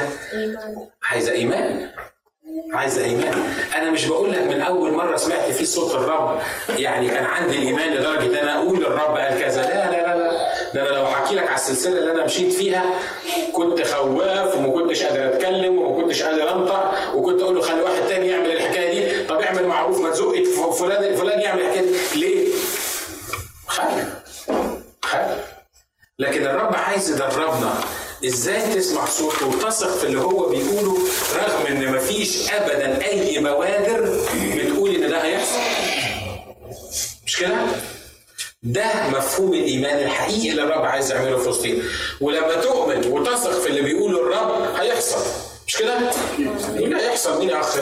[1.11, 1.89] عايزة إيمان.
[2.73, 3.35] عايزة إيمان.
[3.77, 6.39] أنا مش بقول لك من أول مرة سمعت فيه صوت الرب.
[6.79, 9.63] يعني كان عندي الإيمان لدرجة إن أنا أقول الرب قال كذا.
[9.63, 10.33] لا لا لا لا.
[10.75, 12.85] ده أنا لو احكي لك على السلسلة اللي أنا مشيت فيها
[13.53, 18.03] كنت خواف وما كنتش قادر أتكلم وما كنتش قادر أنطق وكنت أقول له خلي واحد
[18.09, 22.21] تاني يعمل الحكاية دي طب اعمل معروف تزق فلان فلان يعمل دي.
[22.21, 22.49] ليه؟
[23.67, 24.07] خايف
[25.03, 25.39] خايف
[26.19, 27.75] لكن الرب عايز يدربنا
[28.27, 30.99] إزاي تسمع صوته وتثق في اللي هو بيقوله
[31.37, 34.19] رغم إن مفيش ابدا أي بوادر
[34.57, 35.59] بتقول إن ده هيحصل.
[37.27, 37.57] مش كده؟
[38.63, 41.83] ده مفهوم الإيمان الحقيقي اللي الرب عايز يعمله في وسطينا
[42.21, 45.25] ولما تؤمن وتثق في اللي بيقوله الرب هيحصل.
[45.75, 45.95] مش كده؟
[46.77, 47.77] مين هيحصل؟ مين يا اخ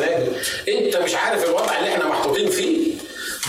[0.68, 2.92] انت مش عارف الوضع اللي إحنا محطوطين فيه.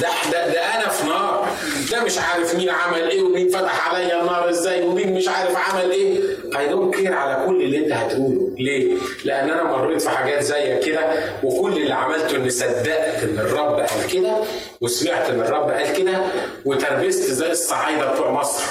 [0.02, 1.48] ده ده ده أنا في نار.
[1.92, 5.92] ده مش عارف مين عمل إيه ومين فتح عليا النار إزاي ومين مش عارف عمل
[5.92, 6.20] إيه.
[6.60, 8.56] I don't care على كل اللي انت هتقوله.
[8.60, 13.80] ليه؟ لأن أنا مريت في حاجات زي كده وكل اللي عملته اني صدقت ان الرب
[13.80, 14.38] قال كده
[14.82, 16.22] وسمعت ان الرب قال كده
[16.66, 18.64] وتربست زي الصعايدة بتوع مصر.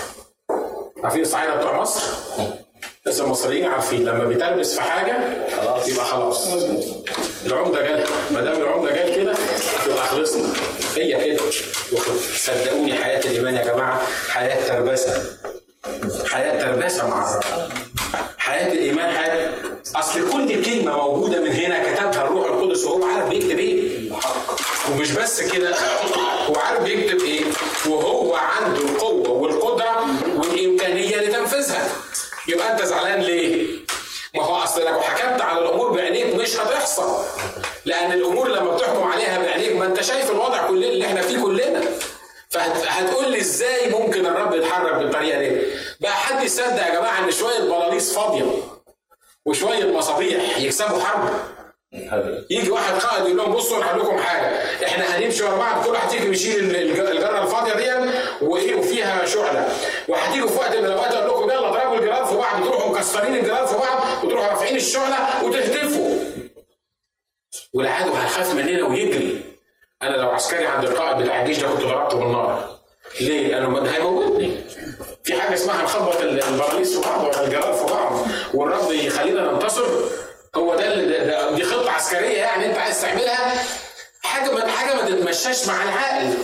[1.04, 2.02] عارفين الصعايده بتوع مصر؟
[3.06, 5.16] بس المصريين عارفين لما بيتلبس في حاجة
[5.56, 6.48] خلاص يبقى خلاص.
[7.46, 9.34] العمدة جالها ما دام العمدة جال كده
[9.86, 10.52] يبقى خلصنا.
[10.96, 11.42] هي كده.
[12.36, 15.22] صدقوني حياة الإيمان يا جماعة حياة تربسة.
[16.30, 17.70] حياة تربسة مع الرب.
[18.38, 19.50] حياة الإيمان حياة
[19.96, 24.10] أصل كل كلمة موجودة من هنا كتبها الروح القدس وهو عارف بيكتب إيه؟
[24.92, 25.74] ومش بس كده
[26.48, 27.44] هو عارف بيكتب إيه؟
[27.88, 29.21] وهو عنده القوة
[32.48, 33.66] يبقى انت زعلان ليه؟
[34.34, 37.24] ما هو اصل لو حكمت على الأمور بعينيك مش هتحصل.
[37.84, 41.80] لأن الأمور لما بتحكم عليها بعينيك ما انت شايف الوضع كل اللي إحنا فيه كلنا.
[42.50, 45.60] فهتقول لي إزاي ممكن الرب يتحرك بالطريقة دي؟
[46.00, 48.44] بقى حد يصدق يا جماعة ان شوية بلاليص فاضية
[49.46, 51.30] وشوية مصابيح يكسبوا حرب؟
[52.50, 54.46] يجي واحد قائد يقول لهم بصوا أنا هقول لكم حاجة.
[54.86, 58.10] إحنا هنمشي ورا بعض كل واحد يجي يشيل الجرة الفاضية دي
[58.42, 59.68] وفيها شعلة.
[60.08, 61.41] وهتيجوا في وقت من الأوقات أقول لكم
[62.52, 66.18] بعض تروحوا مكسرين الجرار في بعض وتروحوا رافعين الشعلة وتهتفوا.
[67.74, 69.42] والعدو هيخاف مننا ويجري.
[70.02, 72.78] أنا لو عسكري عند القائد بتاع الجيش ده كنت ضربته بالنار.
[73.20, 74.64] ليه؟ لأنه هيموتني.
[75.24, 79.86] في حاجة اسمها نخبط البراليس في بعض ولا الجرار في بعض والرب يخلينا ننتصر.
[80.54, 83.64] هو ده, ده دي خطة عسكرية يعني أنت عايز تعملها.
[84.22, 86.34] حاجة ما حاجة ما تتمشاش مع العقل.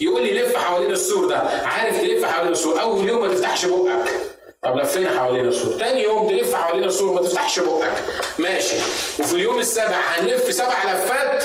[0.00, 1.38] يقول لي لف حوالين السور ده.
[1.66, 2.80] عارف تلف حوالين السور.
[2.80, 4.27] أول يوم ما تفتحش بقك.
[4.68, 5.78] طب لفينا حوالين السور.
[5.78, 7.92] تاني يوم تلف حوالين السور ما تفتحش بقك.
[8.38, 8.76] ماشي.
[9.18, 11.44] وفي اليوم السابع هنلف سبع لفات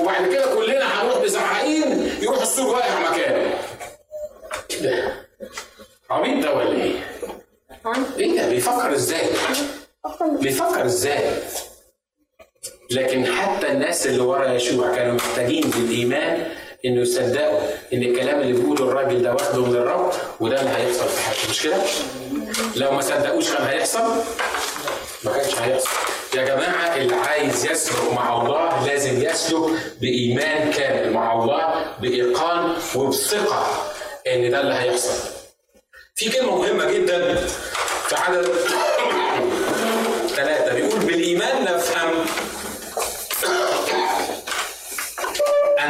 [0.00, 3.54] وبعد كده كلنا هنروح بزعقين يروح السور واقع مكانه.
[4.80, 5.12] ده
[6.10, 6.92] عبيط ده ولا إيه؟
[8.18, 9.26] إيه ده؟ بيفكر إزاي؟
[10.40, 11.30] بيفكر إزاي؟
[12.90, 16.48] لكن حتى الناس اللي ورا يشوع كانوا محتاجين بالإيمان
[16.84, 17.60] إنه يصدقوا
[17.92, 21.62] إن الكلام اللي بيقوله الراجل ده واخده من الرب وده اللي هيحصل في حياتهم مش
[21.62, 21.76] كده؟
[22.76, 24.04] لو ما صدقوش كان هيحصل؟
[25.24, 25.88] ما كانش هيحصل.
[26.36, 33.66] يا جماعة اللي عايز يسلك مع الله لازم يسلك بإيمان كامل مع الله بإيقان وبثقة
[34.26, 35.30] إن ده اللي هيحصل.
[36.14, 37.34] في كلمة مهمة جدا
[38.08, 38.46] في عدد
[40.36, 41.99] ثلاثة بيقول بالإيمان نفهم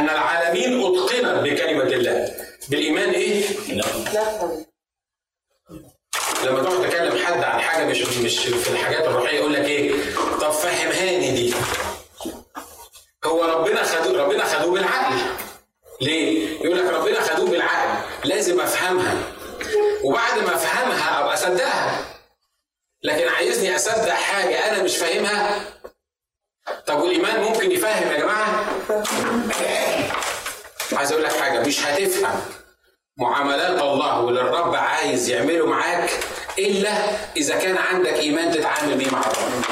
[0.01, 2.35] أن العالمين أتقنت بكلمة الله.
[2.69, 4.67] بالإيمان إيه؟ نفهم
[6.45, 9.95] لما تقعد تكلم حد عن حاجة مش مش في الحاجات الروحية يقول لك إيه؟
[10.41, 11.55] طب فهمهاني دي.
[13.25, 15.17] هو ربنا خدوه ربنا خدوه بالعقل.
[16.01, 17.99] ليه؟ يقول لك ربنا خدوه بالعقل.
[18.25, 19.15] لازم أفهمها.
[20.05, 22.05] وبعد ما أفهمها أبقى أصدقها.
[23.03, 25.61] لكن عايزني أصدق حاجة أنا مش فاهمها؟
[26.87, 28.65] طب والإيمان ممكن يفهم يا جماعة؟
[30.93, 32.41] عايز أقول لك حاجة مش هتفهم.
[33.19, 36.11] معاملات الله واللي الرب عايز يعمله معاك
[36.59, 36.91] إلا
[37.37, 39.63] إذا كان عندك إيمان تتعامل بيه مع الله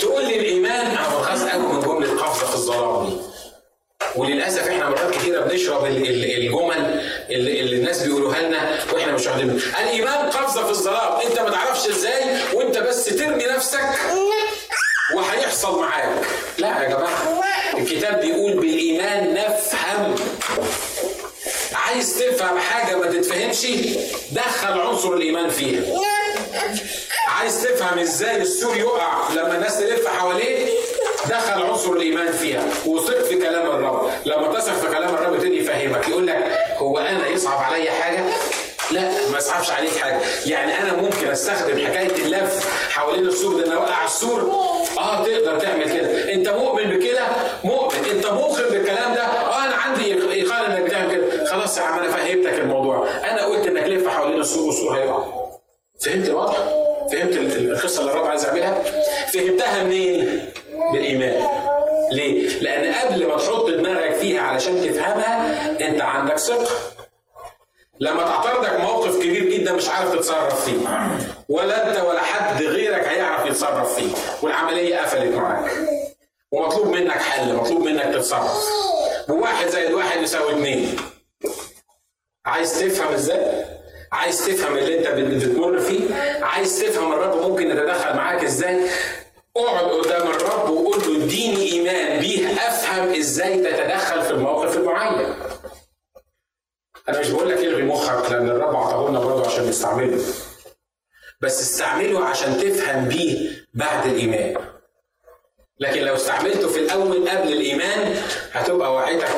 [0.00, 3.16] تقول لي الإيمان أنا بتغاظ قوي من جملة قفزة في الظلام دي.
[4.16, 10.30] وللأسف إحنا مرات كثيره بنشرب الجمل اللي, اللي الناس بيقولوها لنا وإحنا مش واخدين الإيمان
[10.30, 11.20] قفزة في الظلام.
[11.26, 12.22] أنت ما تعرفش إزاي
[12.54, 13.80] وأنت بس ترمي نفسك
[15.14, 16.24] وهيحصل معاك.
[16.58, 17.42] لا يا جماعة
[17.78, 19.75] الكتاب بيقول بالإيمان نفهم
[21.74, 23.66] عايز تفهم حاجة ما تتفهمش
[24.32, 25.82] دخل عنصر الإيمان فيها.
[27.28, 30.66] عايز تفهم إزاي السور يقع لما الناس تلف حواليه؟
[31.30, 32.62] دخل عنصر الإيمان فيها.
[32.86, 34.10] وثق في كلام الرب.
[34.26, 36.08] لما تثق في كلام الرب تاني يفهمك.
[36.08, 38.24] يقول لك هو أنا يصعب عليا حاجة؟
[38.90, 40.20] لا ما يصعبش عليك حاجة.
[40.46, 44.40] يعني أنا ممكن أستخدم حكاية اللف حوالين السور ده أنا اوقع السور؟
[44.98, 46.32] آه تقدر تعمل كده.
[46.32, 47.26] أنت مؤمن بكده؟
[47.64, 48.04] مؤمن.
[48.10, 51.46] أنت موقن بالكلام ده آه أنا عندي ايقان انك تعمل
[51.78, 55.24] يا عم أنا فهمتك الموضوع أنا قلت إنك لف حوالين السور والسور هيقع
[56.00, 56.54] فهمت الوضع
[57.12, 58.82] فهمت القصة اللي الرب عايز يعملها
[59.32, 60.48] فهمتها منين
[60.92, 61.48] بالإيمان
[62.10, 66.66] ليه؟ لأن قبل ما تحط دماغك فيها علشان تفهمها أنت عندك ثقة.
[68.00, 70.78] لما تعترضك موقف كبير جدا مش عارف تتصرف فيه.
[71.48, 75.70] ولا أنت ولا حد غيرك هيعرف يتصرف فيه، والعملية قفلت معاك.
[76.52, 78.64] ومطلوب منك حل، مطلوب منك تتصرف.
[79.28, 80.96] وواحد زائد واحد يساوي اثنين.
[82.46, 83.64] عايز تفهم إزاي؟
[84.12, 85.08] عايز تفهم اللي انت
[85.44, 88.86] بتمر فيه؟ عايز تفهم الرب ممكن يتدخل معاك إزاي؟
[89.56, 95.34] اقعد قدام الرب وقول له اديني ايمان بيه افهم إزاي تتدخل في الموقف المعين.
[97.08, 100.22] أنا مش بقول لك الغي مخك لأن الرب اعطاهولنا برضه عشان نستعمله.
[101.40, 104.56] بس استعمله عشان تفهم بيه بعد الإيمان.
[105.80, 108.16] لكن لو استعملته في الأول قبل الإيمان
[108.52, 109.28] هتبقى وعيتك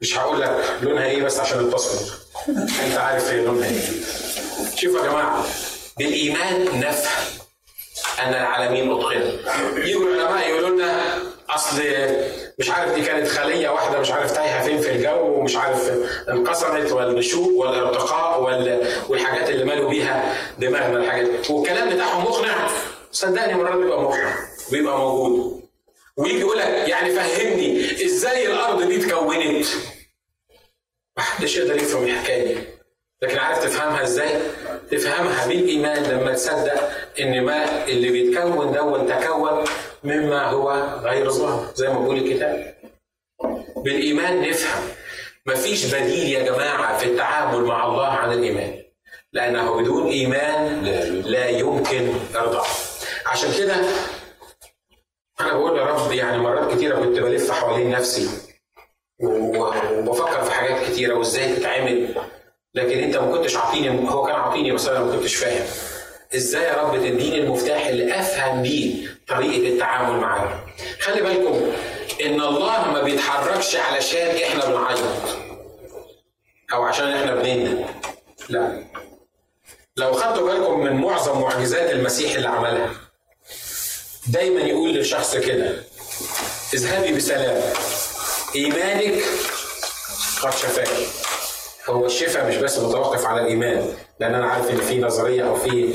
[0.00, 2.17] مش هقول لك لونها إيه بس عشان التصوير.
[2.48, 3.80] أنت عارف هي لونها إيه.
[4.76, 5.44] شوفوا يا جماعة
[5.98, 7.24] بالإيمان نفهم.
[8.22, 9.78] ان العالمين اتقنوا.
[9.78, 11.18] يجوا العلماء يقولوا لنا
[11.50, 11.82] أصل
[12.58, 15.92] مش عارف دي كانت خلية واحدة مش عارف تايهة فين في الجو ومش عارف
[16.28, 18.42] انقسمت والنشوء والارتقاء
[19.08, 22.68] والحاجات اللي مالوا بيها دماغنا الحاجات والكلام بتاعهم مقنع.
[23.12, 24.36] صدقني مرات بيبقى مقنع
[24.70, 25.62] بيبقى موجود.
[26.16, 29.66] ويجي يقول لك يعني فهمني إزاي الأرض دي اتكونت؟
[31.18, 32.60] محدش يقدر يفهم الحكاية دي
[33.22, 34.30] لكن عارف تفهمها إزاي؟
[34.90, 39.64] تفهمها بالإيمان لما تصدق إن ما اللي بيتكون دون تكون
[40.04, 40.70] مما هو
[41.02, 42.74] غير الله زي ما بيقول الكتاب.
[43.76, 44.82] بالإيمان نفهم
[45.46, 48.82] مفيش بديل يا جماعة في التعامل مع الله عن الإيمان.
[49.32, 50.84] لأنه بدون إيمان
[51.24, 52.66] لا يمكن إرضاء.
[53.26, 53.74] عشان كده
[55.40, 58.28] أنا بقول يا رب يعني مرات كتيرة كنت بلف حوالين نفسي
[59.20, 62.14] وبفكر في حاجات كتيرة وإزاي تتعمل
[62.74, 65.66] لكن أنت ما كنتش عاطيني هو كان عاطيني بس أنا ما كنتش فاهم.
[66.34, 70.60] إزاي يا رب تديني المفتاح اللي أفهم بيه طريقة التعامل معاه؟
[71.00, 71.72] خلي بالكم
[72.26, 74.98] إن الله ما بيتحركش علشان إحنا بنعيط.
[76.72, 77.84] أو عشان إحنا بنندم.
[78.48, 78.84] لا.
[79.96, 82.90] لو خدتوا بالكم من معظم معجزات المسيح اللي عملها
[84.26, 85.76] دايما يقول للشخص كده
[86.74, 87.62] اذهبي بسلام.
[88.54, 89.22] إيمانك
[90.42, 90.88] قد شفاك.
[91.88, 95.92] هو الشفاء مش بس متوقف على الإيمان لأن أنا عارف إن في نظرية أو في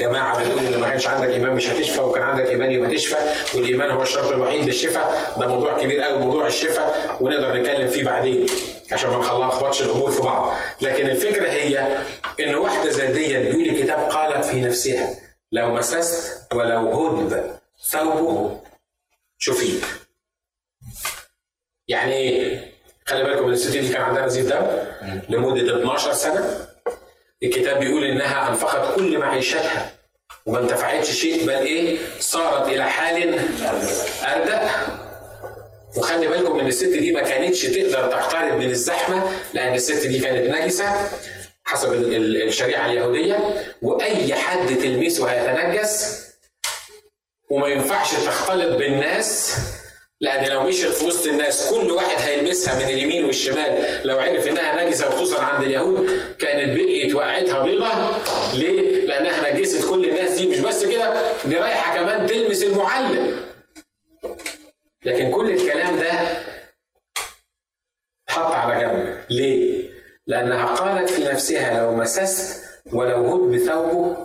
[0.00, 3.16] جماعة بتقول إن ما كانش عندك إيمان مش هتشفى وكان عندك إيمان يبقى تشفى
[3.54, 5.34] والإيمان هو الشرط الوحيد للشفاء.
[5.40, 8.46] ده موضوع كبير قوي موضوع الشفاء ونقدر نتكلم فيه بعدين
[8.92, 10.54] عشان ما نخبطش الأمور في بعض.
[10.80, 11.98] لكن الفكرة هي
[12.40, 15.14] إن واحدة ذاتيا بيقول الكتاب قالت في نفسها
[15.52, 17.50] لو مسست ولو هدب
[17.90, 18.60] ثوبه.
[19.38, 19.82] شفيت
[21.88, 22.72] يعني إيه؟
[23.06, 24.66] خلي بالكم إن الست دي كان عندها نزيف دم
[25.28, 26.66] لمدة 12 سنة
[27.42, 29.90] الكتاب بيقول إنها أنفقت كل معيشتها
[30.46, 33.38] وما انتفعتش شيء بل إيه؟ صارت إلى حال
[34.24, 34.70] أردأ
[35.96, 40.50] وخلي بالكم إن الست دي ما كانتش تقدر تقترب من الزحمة لأن الست دي كانت
[40.56, 41.08] نجسة
[41.64, 46.24] حسب الشريعة اليهودية وأي حد تلمسه هيتنجس
[47.50, 49.56] وما ينفعش تختلط بالناس
[50.20, 54.00] لأن لو مشيت في وسط الناس كل واحد هيلمسها من اليمين والشمال.
[54.04, 57.88] لو عرف إنها نجسة وخصوصا عند اليهود كانت بقيت وقعتها بيضة.
[58.54, 60.46] ليه؟ لأنها نجست كل الناس دي.
[60.46, 63.40] مش بس كده دي رايحة كمان تلمس المعلم.
[65.04, 66.12] لكن كل الكلام ده
[68.28, 69.18] حط على جنب.
[69.30, 69.88] ليه؟
[70.26, 74.16] لأنها قالت في نفسها لو مسست ولو هد بثوبه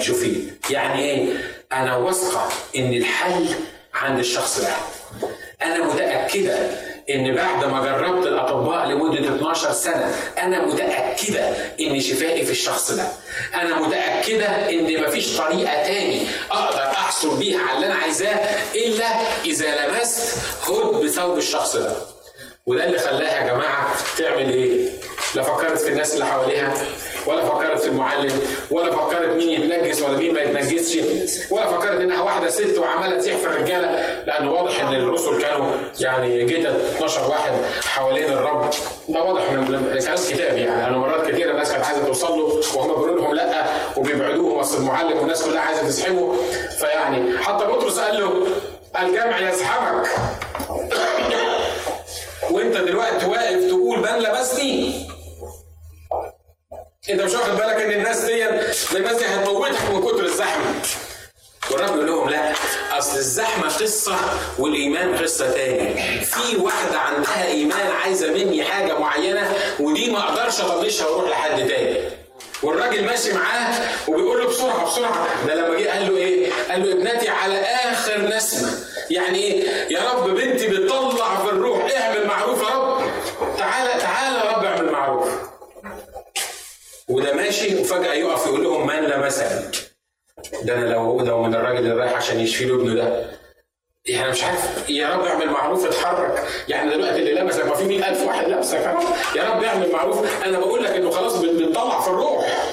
[0.00, 0.50] شوفي.
[0.70, 1.32] يعني إيه؟
[1.72, 3.46] أنا واثقة إن الحل
[3.94, 4.91] عند الشخص ده.
[5.62, 6.54] أنا متأكدة
[7.10, 11.48] إن بعد ما جربت الأطباء لمدة 12 سنة أنا متأكدة
[11.80, 13.04] إن شفائي في الشخص ده.
[13.54, 18.34] أنا متأكدة إن مفيش طريقة تاني أقدر أحصل بيها على اللي أنا عايزاه
[18.74, 19.06] إلا
[19.44, 20.36] إذا لمست
[20.68, 21.92] هد بثوب الشخص ده.
[22.66, 24.88] وده اللي خلاها يا جماعة تعمل إيه؟
[25.34, 26.74] لا فكرت في الناس اللي حواليها؟
[27.26, 30.98] ولا فكرت في المعلم ولا فكرت مين يتنجس ولا مين ما يتنجسش
[31.50, 36.44] ولا فكرت إنها واحدة ست وعمالة تزيح في الرجاله لأن واضح إن الرسل كانوا يعني
[36.44, 37.52] جيت 12 واحد
[37.84, 38.70] حوالين الرب.
[39.08, 39.98] ده واضح من كلام
[40.30, 40.86] كتاب يعني.
[40.86, 43.64] أنا مرات كتير الناس كانت عايزة توصل له وهم بيقولوا لهم لأ
[43.96, 46.34] وبيبعدوهم أصل المعلم والناس كلها عايزة تسحبه.
[46.78, 48.46] فيعني حتى بطرس قال له
[49.02, 50.08] الجمع يزحمك
[52.50, 55.11] وأنت دلوقتي واقف تقول من لمسني
[57.10, 58.48] انت مش واخد بالك ان الناس دي
[58.96, 60.64] الناس دي هتموتك من كتر الزحمة.
[61.70, 62.52] والرب يقول لهم لا
[62.98, 64.16] اصل الزحمة قصة
[64.58, 66.20] والإيمان قصة تاني.
[66.24, 72.00] في واحدة عندها إيمان عايزة مني حاجة معينة ودي ما أقدرش اطنشها وأروح لحد تاني.
[72.62, 73.74] والراجل ماشي معاه
[74.08, 75.46] وبيقول له بسرعة بسرعة.
[75.46, 78.72] ده لما جه قال له إيه؟ قال له ابنتي على آخر نسمة.
[79.10, 81.90] يعني إيه؟ يا رب بنتي بتطلع في الروح.
[82.00, 83.02] اعمل معروف يا رب.
[83.58, 85.28] تعالى تعالى يا رب اعمل معروف
[87.12, 89.70] وده ماشي وفجأة يقف يقول لهم من لمسني؟
[90.62, 93.30] ده أنا لو لو من الراجل اللي رايح عشان يشفي له ابنه ده.
[94.06, 96.44] يعني مش عارف يا رب اعمل معروف اتحرك.
[96.68, 98.78] يعني دلوقتي اللي لمسك ما في 100000 واحد لمسك.
[99.36, 100.44] يا رب اعمل معروف.
[100.44, 102.72] أنا بقول لك إنه خلاص بتطلع في الروح.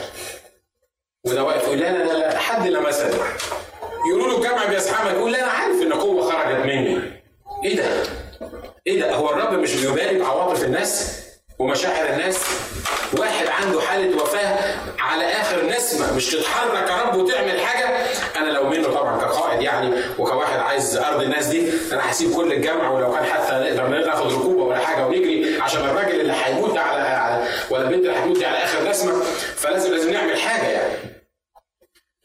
[1.26, 3.16] وده واقف يقول لا لا لا حد لمسني.
[4.10, 7.22] يقولوا له الجامع بيزحمك يقول لا أنا عارف إن قوة خرجت مني.
[7.66, 8.04] إيه ده؟
[8.88, 11.20] إيه ده؟ هو الرب مش بيبارك عواطف الناس؟
[11.60, 12.38] ومشاعر الناس؟
[13.18, 17.88] واحد عنده حالة وفاة على آخر نسمة مش تتحرك يا رب وتعمل حاجة
[18.38, 22.94] أنا لو منه طبعا كقائد يعني وكواحد عايز أرض الناس دي أنا هسيب كل الجامعة
[22.94, 27.82] ولو كان حتى نقدر ناخد ركوبة ولا حاجة ونجري عشان الراجل اللي هيموت على ولا
[27.84, 29.14] البنت اللي هتموت على آخر نسمة
[29.56, 30.94] فلازم لازم نعمل حاجة يعني.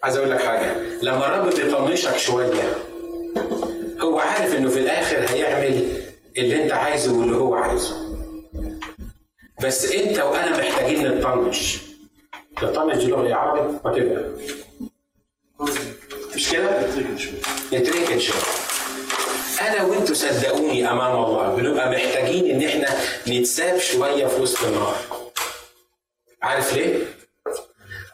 [0.03, 2.63] عايز أقول لك حاجة لما الرب بيطنشك شوية
[4.01, 5.89] هو عارف إنه في الآخر هيعمل
[6.39, 8.14] اللي أنت عايزه واللي هو عايزه.
[9.65, 11.77] بس انت وأنا محتاجين نطنش.
[12.63, 14.25] نطنش دي لغة عربي؟ وتبقى
[16.35, 16.71] مش كده؟
[17.73, 18.41] نتركن شوية.
[19.61, 22.89] أنا وانتوا صدقوني امام الله بنبقى محتاجين ان إحنا
[23.29, 24.97] نتساب شوية في وسط النار
[26.43, 26.99] عارف ليه؟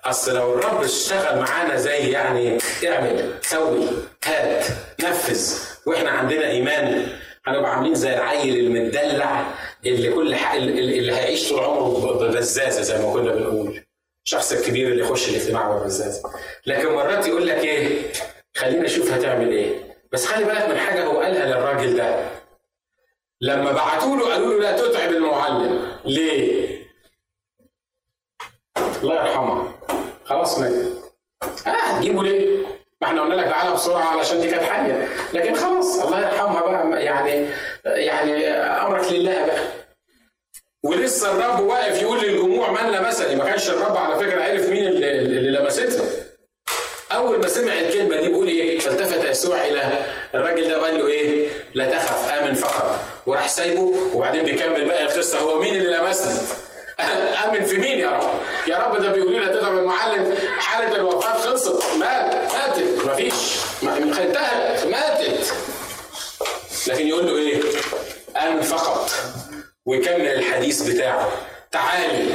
[0.04, 3.86] اصل لو الرب اشتغل معانا زي يعني اعمل سوي
[4.24, 4.66] هات
[5.02, 7.06] نفذ وإحنا عندنا ايمان
[7.46, 9.44] هنبقى عاملين زي العيل المدلع
[9.86, 13.84] اللي كل حق اللي هيعيش طول عمره ببزازة زي ما كنا بنقول.
[14.26, 16.30] الشخص الكبير اللي يخش الاجتماع ببزازه
[16.66, 18.12] لكن مرات يقول لك إيه
[18.56, 19.96] خلينا أشوف هتعمل إيه.
[20.12, 22.30] بس خلي بالك من حاجة هو قالها للراجل ده.
[23.40, 25.92] لما بعتوا له قالوا له لا تتعب المعلم.
[26.04, 26.70] ليه؟
[29.02, 29.74] الله يرحمه.
[30.24, 30.72] خلاص مات.
[31.66, 32.66] آه هتجيبه ليه؟
[33.02, 37.04] ما إحنا قلنا لك تعالى بسرعة علشان دي كانت حيه لكن خلاص الله يرحمها بقى
[37.04, 37.46] يعني
[37.84, 39.58] يعني أمرك لله بقى.
[40.84, 43.36] ولسه الرب واقف يقول للجموع من لمسني.
[43.36, 46.04] ما كانش الرب على فكرة عرف مين اللي, اللي لمستها
[47.12, 49.82] أول ما سمع الكلمة دي بيقول إيه؟ فالتفت يسوع إلى
[50.34, 52.98] الراجل ده وقال له إيه؟ لا تخف آمن فقط.
[53.26, 55.38] وراح سايبه وبعدين بيكمل بقى القصة.
[55.38, 56.38] هو مين اللي لمسني؟
[57.44, 58.30] آمن في مين يا رب؟
[58.68, 61.82] يا رب ده بيقول لي تضرب المعلم حالة الوفاة خلصت.
[61.98, 63.06] مات ماتت.
[63.06, 63.34] مفيش.
[63.82, 65.52] انتهت ماتت.
[66.86, 67.60] لكن يقول له إيه؟
[68.36, 69.10] آمن فقط.
[69.86, 71.28] ويكمل الحديث بتاعه.
[71.72, 72.34] تعالي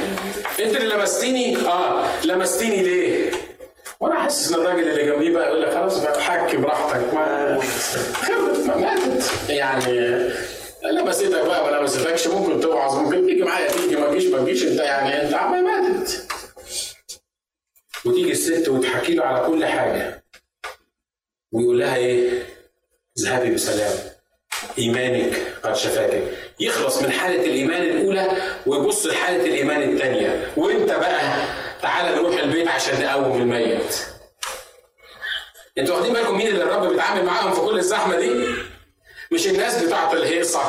[0.59, 2.03] أنت اللي لمستيني؟ آه.
[2.25, 3.31] لمستيني ليه؟
[3.99, 7.59] وأنا حاسس إن الراجل اللي جنبي بقى يقول لك خلاص بقى حك براحتك ما
[8.13, 9.31] خربت ما ماتت.
[9.49, 10.29] يعني
[10.91, 14.79] لمستك بقى ما لمستكش ممكن توعظ ممكن تيجي معايا تيجي ما تجيش ما تجيش انت
[14.79, 16.27] يعني انت عمال ماتت.
[18.05, 20.23] وتيجي الست وتحكي له على كل حاجة.
[21.51, 22.43] ويقول لها إيه؟
[23.19, 23.97] اذهبي بسلام.
[24.77, 26.23] إيمانك قد شفاك.
[26.59, 28.31] يخلص من حالة الإيمان الأولى
[28.65, 30.53] ويبص لحالة الإيمان الثانية.
[30.57, 31.45] وانت بقى
[31.81, 33.95] تعالى نروح البيت عشان نقوم الميت.
[35.77, 38.45] أنتوا واخدين بالكم مين اللي الرب بيتعامل معاهم في كل الزحمة دي؟
[39.31, 40.61] مش الناس بتاعت الهيصة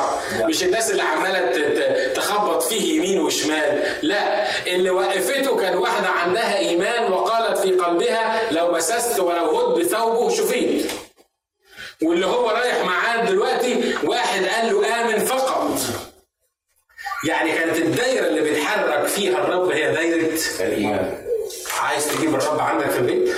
[0.45, 4.47] مش الناس اللي عمالة تخبط فيه يمين وشمال لا.
[4.67, 10.91] اللي وقفته كان واحدة عندها إيمان وقالت في قلبها لو مسست ولو هد بثوبه شفيت.
[12.03, 15.79] واللي هو رايح معاه دلوقتي واحد قال له آمن فقط.
[17.27, 21.27] يعني كانت الدايرة اللي بيتحرك فيها الرب هي دايرة الإيمان.
[21.81, 23.35] عايز تجيب الرب عندك في البيت؟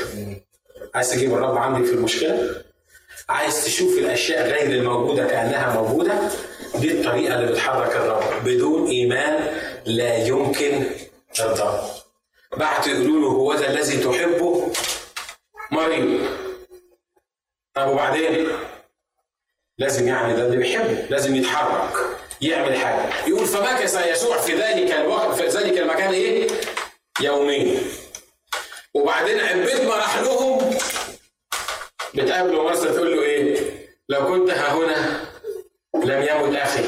[0.95, 2.61] عايز تجيب الرب عندك في المشكلة؟
[3.29, 6.13] عايز تشوف الأشياء غير الموجودة كأنها موجودة؟
[6.75, 8.43] دي الطريقة اللي بتحرك الرب.
[8.45, 10.85] بدون إيمان لا يمكن
[11.39, 11.89] ارضاه
[12.57, 14.71] بعتوا يقولوا له هو ذا الذي تحبه؟
[15.71, 16.19] مريض
[17.75, 18.47] طب وبعدين؟
[19.77, 21.05] لازم يعني ده اللي بيحبه.
[21.09, 21.93] لازم يتحرك
[22.41, 23.27] يعمل حاجة.
[23.27, 26.47] يقول فمكث يسوع في ذلك الوقت في ذلك المكان إيه؟
[27.21, 27.81] يومين.
[28.93, 30.77] وبعدين عبيد ما راح لهم
[32.15, 33.57] بتقابله مرسى تقول له إيه؟
[34.09, 35.19] لو كنت ها هنا
[36.05, 36.83] لم يمت أخي.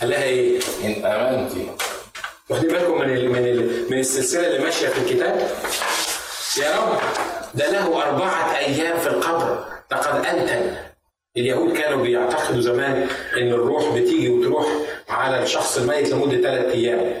[0.00, 1.52] قال لها إيه؟ إن آمنت
[2.50, 5.50] واخدين بالكم من ال من ال من السلسلة اللي ماشية في الكتاب؟
[6.62, 6.98] يا رب
[7.54, 10.76] ده له أربعة أيام في القبر لقد أنتن
[11.36, 14.66] اليهود كانوا بيعتقدوا زمان إن الروح بتيجي وتروح
[15.08, 17.14] على الشخص الميت لمدة ثلاث أيام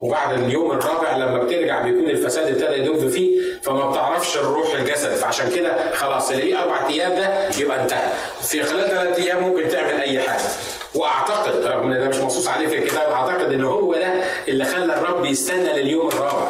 [0.00, 5.14] وبعد اليوم الرابع لما بترجع بيكون الفساد ابتدى يدب فيه فما بتعرفش الروح الجسد.
[5.14, 8.08] فعشان كده خلاص اللي أربع أيام ده يبقى انتهى.
[8.42, 10.42] في خلال ثلاث أيام ممكن تعمل أي حاجة.
[10.94, 14.94] وأعتقد رغم إن ده مش منصوص عليه في الكتاب أعتقد إن هو ده اللي خلى
[14.94, 16.48] الرب يستنى لليوم الرابع.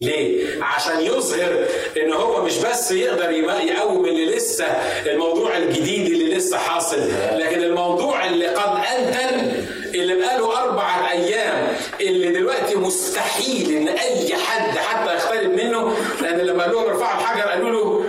[0.00, 1.64] ليه؟ عشان يظهر
[2.02, 4.64] إن هو مش بس يقدر يقوم اللي لسه
[5.06, 7.00] الموضوع الجديد اللي لسه حاصل
[7.32, 9.51] لكن الموضوع اللي قد أنتن
[9.94, 16.62] اللي بقاله أربعة أيام اللي دلوقتي مستحيل إن أي حد حتى يقترب منه لأن لما
[16.64, 18.04] قال لهم ارفعوا الحجر قالوا له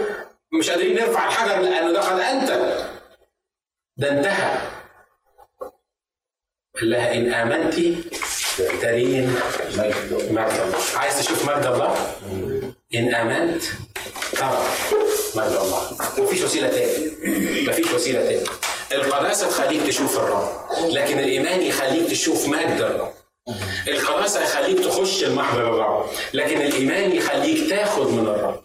[0.59, 2.49] مش قادرين نرفع الحجر لأنه قد أنت.
[3.97, 4.57] ده انتهى.
[6.79, 8.03] قال لها إن آمنتي
[8.81, 9.35] ترين
[9.77, 10.75] مجد الله.
[10.95, 11.95] عايز تشوف مجد الله؟
[12.95, 13.63] إن آمنت
[14.31, 14.63] ترى
[15.35, 15.97] مجد الله.
[16.17, 17.11] مفيش وسيلة تاني
[17.67, 18.43] مفيش وسيلة تاني
[18.95, 20.49] القداسة تخليك تشوف الرب
[20.89, 23.13] لكن الإيمان يخليك تشوف مجد الرب
[23.87, 28.59] القداسة يخليك تخش المحضر الرب لكن الإيمان يخليك تاخد من الرب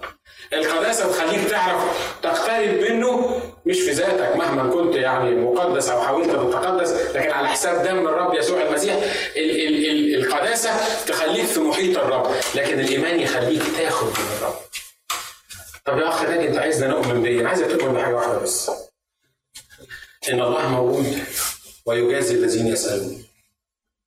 [0.52, 1.82] القداسة تخليك تعرف
[2.22, 7.82] تقترب منه مش في ذاتك مهما كنت يعني مقدس أو حاولت تتقدس لكن على حساب
[7.82, 8.94] دم الرب يسوع المسيح.
[9.36, 10.70] ال ال ال القداسه
[11.06, 14.54] تخليك في محيط الرب لكن الإيمان يخليك تاخد من الرب
[15.84, 18.70] طب يا أخ ناجي أنت عايزنا نؤمن بإيه؟ عايزك تؤمن بحاجة واحدة بس.
[20.32, 21.18] إن الله موجود
[21.86, 23.24] ويجازي الذين يسألون.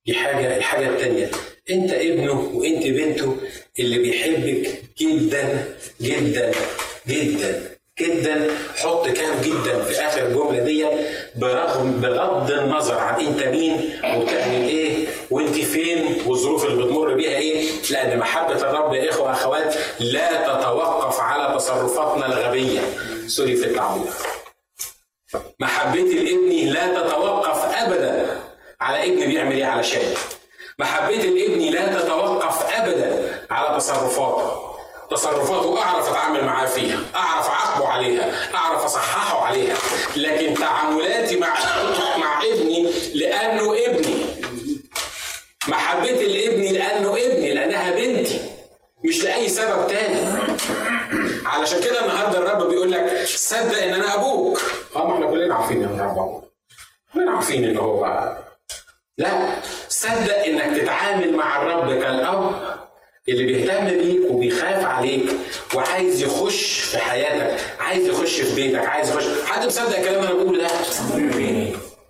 [0.06, 1.30] دي حاجة الحاجة الثانية
[1.70, 3.36] أنت ابنه وأنت بنته
[3.78, 5.64] اللي بيحبك جدا
[6.00, 6.52] جدا
[7.08, 8.50] جدا جدا.
[8.76, 10.86] حط كام جدا في آخر الجملة دي
[11.36, 13.72] برغم بغض النظر عن أنت مين
[14.04, 19.74] وبتعمل إيه وأنت فين والظروف اللي بتمر بيها إيه لأن محبة الرب يا إخوة وأخوات
[20.00, 22.80] لا تتوقف على تصرفاتنا الغبية.
[23.26, 24.12] سوري في التعبير.
[25.60, 28.40] محبتي لابني لا تتوقف ابدا.
[28.80, 30.14] على ابني بيعمل إيه؟ علشان
[30.78, 33.40] محبتي لابني لا تتوقف ابدا.
[33.50, 34.72] على تصرفاته.
[35.10, 36.51] تصرفاته أعرف أتعامل معاه.
[59.22, 59.30] لا
[59.88, 62.52] صدق إنك تتعامل مع الرب كالأب
[63.28, 65.26] اللي بيهتم بيك وبيخاف عليك
[65.74, 69.24] وعايز يخش في حياتك عايز يخش في بيتك عايز يخش.
[69.46, 70.68] حد مصدق الكلام اللي أنا بقوله ده؟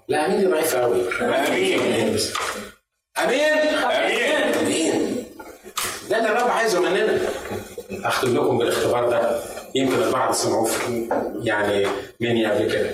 [0.09, 1.81] لا امين دي ضعيفه قوي؟ آمين.
[1.81, 2.19] آمين.
[3.19, 4.55] آمين.
[4.61, 5.25] آمين.
[6.11, 7.19] ده اللي الرب عايزه مننا.
[8.05, 9.41] اختم لكم بالاختبار ده
[9.75, 10.71] يمكن البعض سمعوه
[11.43, 11.87] يعني
[12.21, 12.91] مني قبل كده.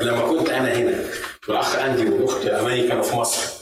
[0.00, 1.04] لما كنت أنا هنا
[1.48, 3.52] والأخ أندي والاخت اماني كانوا في مصر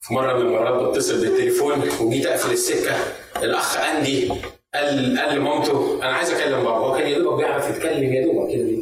[0.00, 2.96] في مرة من المرات بتصل بالتليفون وجيت أقفل السكة
[3.36, 4.28] الأخ أندي
[4.74, 6.70] قال قال لمامته أنا عايز أكلم بابا.
[6.76, 8.78] هو كان يا دوبك بيعرف يتكلم يا دوبك كده.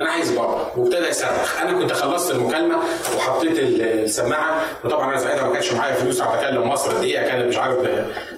[0.00, 0.72] أنا عايز بابا.
[0.76, 1.60] وابتدى يصرخ.
[1.60, 2.76] أنا كنت خلصت المكالمة
[3.16, 7.56] وحطيت السماعة وطبعا أنا ساعتها ما كانش معايا فلوس عشان أكلم مصر دقيقة كانت مش
[7.56, 7.76] عارف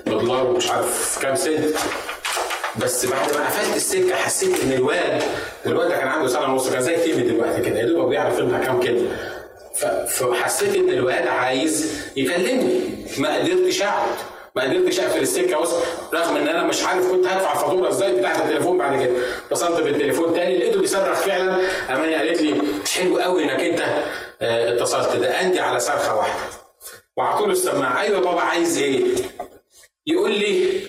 [0.06, 1.76] بدولار ومش عارف كام سنت.
[2.78, 5.22] بس بعد ما قفلت السكة حسيت إن الواد
[5.66, 8.64] والواد ده كان عنده سنة ونص كان زي تيمي دلوقتي كده يا دوبك بيعرف ينطق
[8.64, 9.16] كام كلمة.
[10.08, 12.80] فحسيت إن الواد عايز يكلمني.
[13.18, 14.16] ما قدرتش أقعد.
[14.56, 15.58] ما قدرتش أقفل السكة.
[15.60, 15.74] بص
[16.14, 19.12] رغم إن أنا مش عارف كنت هدفع الفاتورة إزاي بتاعت التليفون بعد كده.
[19.46, 21.56] اتصلت بالتليفون تاني لقيته بيصرخ فعلا.
[21.90, 22.62] أماني قالت لي
[22.94, 23.80] حلو قوي إنك أنت
[24.42, 25.16] آه اتصلت.
[25.16, 26.42] ده انت على صرخة واحدة.
[27.16, 29.04] وعطوا له السماعه أيوه بابا عايز إيه؟
[30.06, 30.80] يقول لي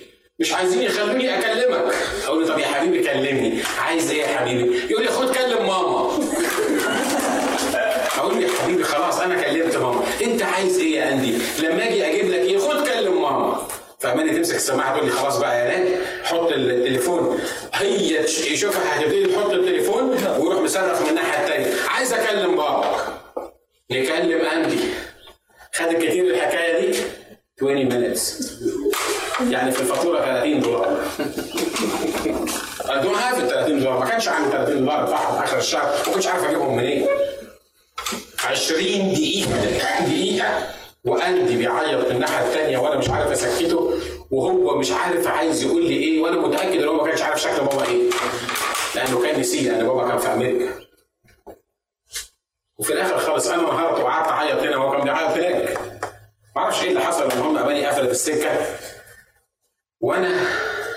[0.42, 1.94] مش عايزين يخلوني أكلمك.
[2.26, 3.62] أقول له طب يا حبيبي كلمني.
[3.78, 6.10] عايز إيه يا حبيبي؟ يقول لي خد كلم ماما.
[8.18, 10.04] أقول له يا حبيبي خلاص أنا كلمت ماما.
[10.22, 13.66] أنت عايز إيه يا اندي لما أجي أجيب لك إيه خد كلم ماما.
[14.00, 17.40] فماني تمسك السماعة تقول لي خلاص بقى يا نادي حط التليفون.
[17.74, 22.96] هي يشوفها هتبتدي تحط التليفون ويروح مصرخ من الناحية الثانية عايز أكلم بابا
[23.90, 24.78] نكلم اندي
[25.74, 26.98] خد كتير الحكاية دي.
[27.60, 28.42] 20 minutes.
[29.50, 31.04] يعني في الفاتورة 30 دولار.
[32.80, 35.94] I don't have ال 30 دولار ما كانش عندي 30 دولار ادفعهم آخر الشهر.
[36.06, 37.06] ما كنتش عارف أجيبهم منين
[38.44, 39.50] 20 دقيقة.
[40.06, 40.66] دقيقة؟
[41.04, 43.94] واندي بيعيط من الناحية الثانية وأنا مش عارف أسكته.
[44.30, 46.20] وهو مش عارف عايز يقول لي إيه.
[46.22, 48.10] وأنا متأكد إن هو ما كانش عارف شكل بابا إيه.
[48.94, 50.74] لأنه كان نسي لأن بابا كان في أمريكا.
[52.78, 54.76] وفي الآخر خالص أنا نهارت وقعدت أعيط هنا.
[54.76, 55.91] وهو كان بيعيط هناك.
[56.56, 58.66] ما أعرفش إيه اللي حصل المهم اماني قفلت السكة.
[60.00, 60.44] وأنا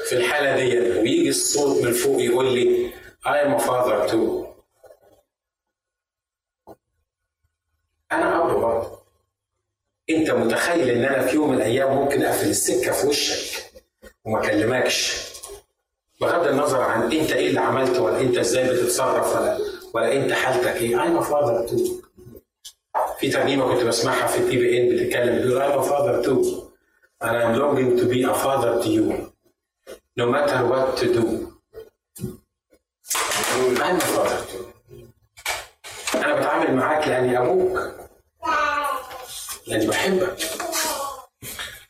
[0.10, 2.91] في الحالة دي ويجي الصوت من فوق يقول لي
[3.26, 4.45] I am a father too.
[8.12, 8.99] أنا اب برضه
[10.10, 13.72] أنت متخيل إن أنا في يوم من الأيام ممكن أقفل السكة في وشك
[14.26, 15.26] وما أكلمكش؟
[16.22, 19.60] بغض النظر عن أنت إيه اللي عملته ولا أنت إزاي بتتصرف ولا
[19.93, 21.22] ولا أنت حالتك إيه.
[21.22, 22.05] A father too.
[23.26, 26.69] في ترنيمه كنت بسمعها في التي بي ان بتتكلم بتقول I'm a father too
[27.23, 29.05] and I'm longing to be a father to you
[30.19, 31.23] no matter what to do
[33.86, 34.65] I'm a father too
[36.15, 37.80] أنا بتعامل معاك لاني أبوك
[39.67, 40.38] لاني بحبك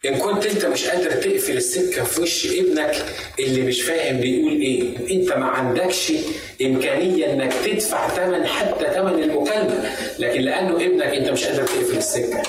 [0.07, 3.05] إن كنت أنت مش قادر تقفل السكة في وش ابنك
[3.39, 6.13] اللي مش فاهم بيقول إيه أنت ما عندكش
[6.61, 9.95] إمكانية إنك تدفع ثمن حتى ثمن المكالمة.
[10.19, 12.43] لكن لأنه ابنك أنت مش قادر تقفل السكة.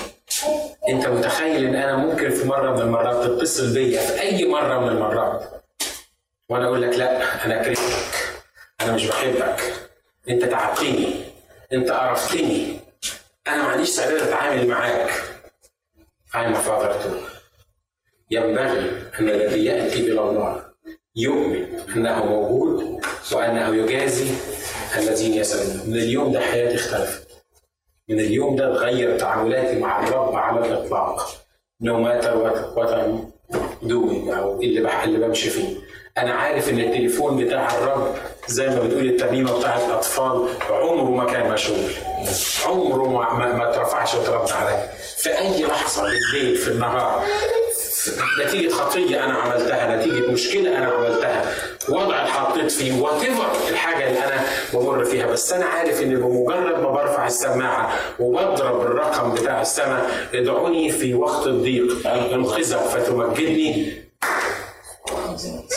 [0.89, 4.87] أنت متخيل إن أنا ممكن في مرة من المرات تتصل بيا في أي مرة من
[4.87, 5.63] المرات؟
[6.49, 8.15] وأنا أقول لك لا أنا كرهتك.
[8.81, 9.73] أنا مش بحبك.
[10.29, 11.13] أنت تعبتني.
[11.73, 12.79] أنت قرفتني.
[13.47, 15.09] أنا ما عنديش استعداد أتعامل معاك.
[16.33, 17.36] I'm a father too.
[18.31, 18.79] ينبغي
[19.19, 20.61] أن الذي يأتي إلى الله
[21.15, 21.65] يؤمن
[21.95, 22.99] أنه موجود
[23.31, 24.27] وأنه يجازي
[24.97, 25.89] الذين يسألون.
[25.89, 27.27] من اليوم ده حياتي اختلفت.
[28.09, 31.29] من اليوم ده اتغير تعاملاتي مع الرب على الإطلاق.
[31.83, 33.31] What, what I'm
[33.87, 35.77] doing أو اللي بح اللي بمشي فيه.
[36.17, 38.15] أنا عارف إن التليفون بتاع الرب
[38.47, 41.91] زي ما بتقول الترنيمة بتاعت الأطفال عمره ما كان مشغول.
[42.65, 47.25] عمره ما, ما, ما اترفعش وترد عليا في أي لحظة بالليل في النهار
[48.45, 51.53] نتيجة خطية أنا عملتها، نتيجة مشكلة أنا عملتها،
[51.89, 53.23] وضع اتحطيت فيه، وات
[53.69, 54.43] الحاجة اللي أنا
[54.73, 60.91] بمر فيها، بس أنا عارف إن بمجرد ما برفع السماعة وبضرب الرقم بتاع السماء ادعوني
[60.91, 64.03] في وقت الضيق انقذك فتمجدني.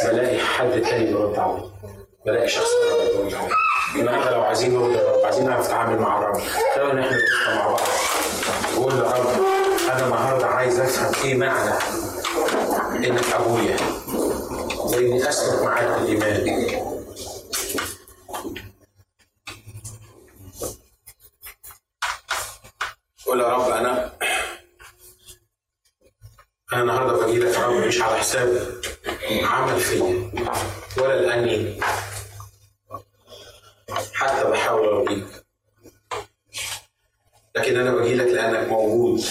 [0.05, 1.63] بلاقي حد تاني بيرد عليا.
[2.27, 2.71] بلاقي شخص
[3.17, 3.51] بيرد عليا.
[3.97, 6.37] النهارده لو عايزين نرد الرب عايزين نعرف نتعامل مع الرب.
[6.37, 7.11] إحنا نبقى
[7.57, 7.81] مع بعض.
[8.75, 9.27] نقول يا رب
[9.93, 11.75] أنا النهارده عايز أفهم إيه معنى
[13.05, 13.77] انك ابويا
[14.79, 16.47] واني أسلك معاك بالايمان
[23.27, 24.13] قول يا رب أنا
[26.73, 28.81] أنا النهارده باجي لك يا رب مش على حساب
[29.43, 30.31] عمل فيا
[30.99, 31.81] ولا لأني
[34.15, 35.27] حتى بحاول أرضيك.
[37.57, 39.25] لكن أنا باجي لك لأنك موجود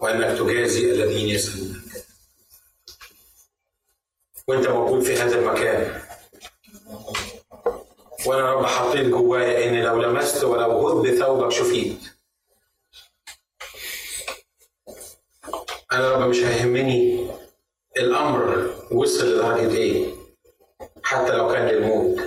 [0.00, 1.87] وأنك تجازي الذين يسألونك.
[4.48, 6.02] وانت موجود في هذا المكان.
[8.26, 11.98] وأنا رب حطيت جوايا ان لو لمست ولو هد ثوبك شفيت.
[15.92, 17.30] أنا رب مش هيهمني
[17.96, 20.14] الأمر وصل لدرجة إيه
[21.02, 22.20] حتى لو كان للموت.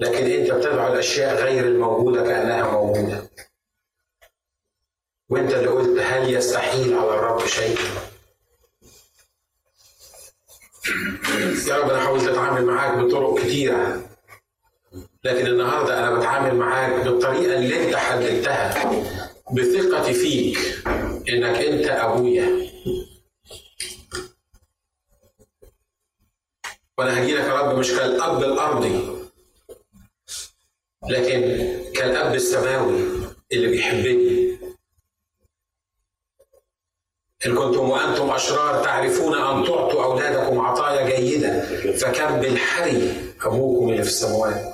[0.00, 3.30] لكن أنت بتدعو الأشياء غير الموجودة كأنها موجودة.
[5.28, 7.78] وأنت اللي قلت هل يستحيل على الرب شيء؟
[11.68, 14.10] يا رب أنا حاولت أتعامل معاك بطرق كتيرة
[15.24, 18.92] لكن النهارده أنا بتعامل معاك بالطريقة اللي أنت حددتها
[19.52, 20.58] بثقتي فيك
[21.28, 22.70] إنك أنت أبويا.
[26.98, 29.00] وأنا هجي لك يا رب مش كالأب الأرضي
[31.10, 31.40] لكن
[31.94, 33.00] كالأب السماوي
[33.52, 34.49] اللي بيحبني.
[37.46, 41.60] إن كنتم وأنتم أشرار تعرفون أن تعطوا أولادكم عطايا جيدة
[41.92, 43.12] فكم بالحري
[43.42, 44.69] أبوكم اللي في السماوات.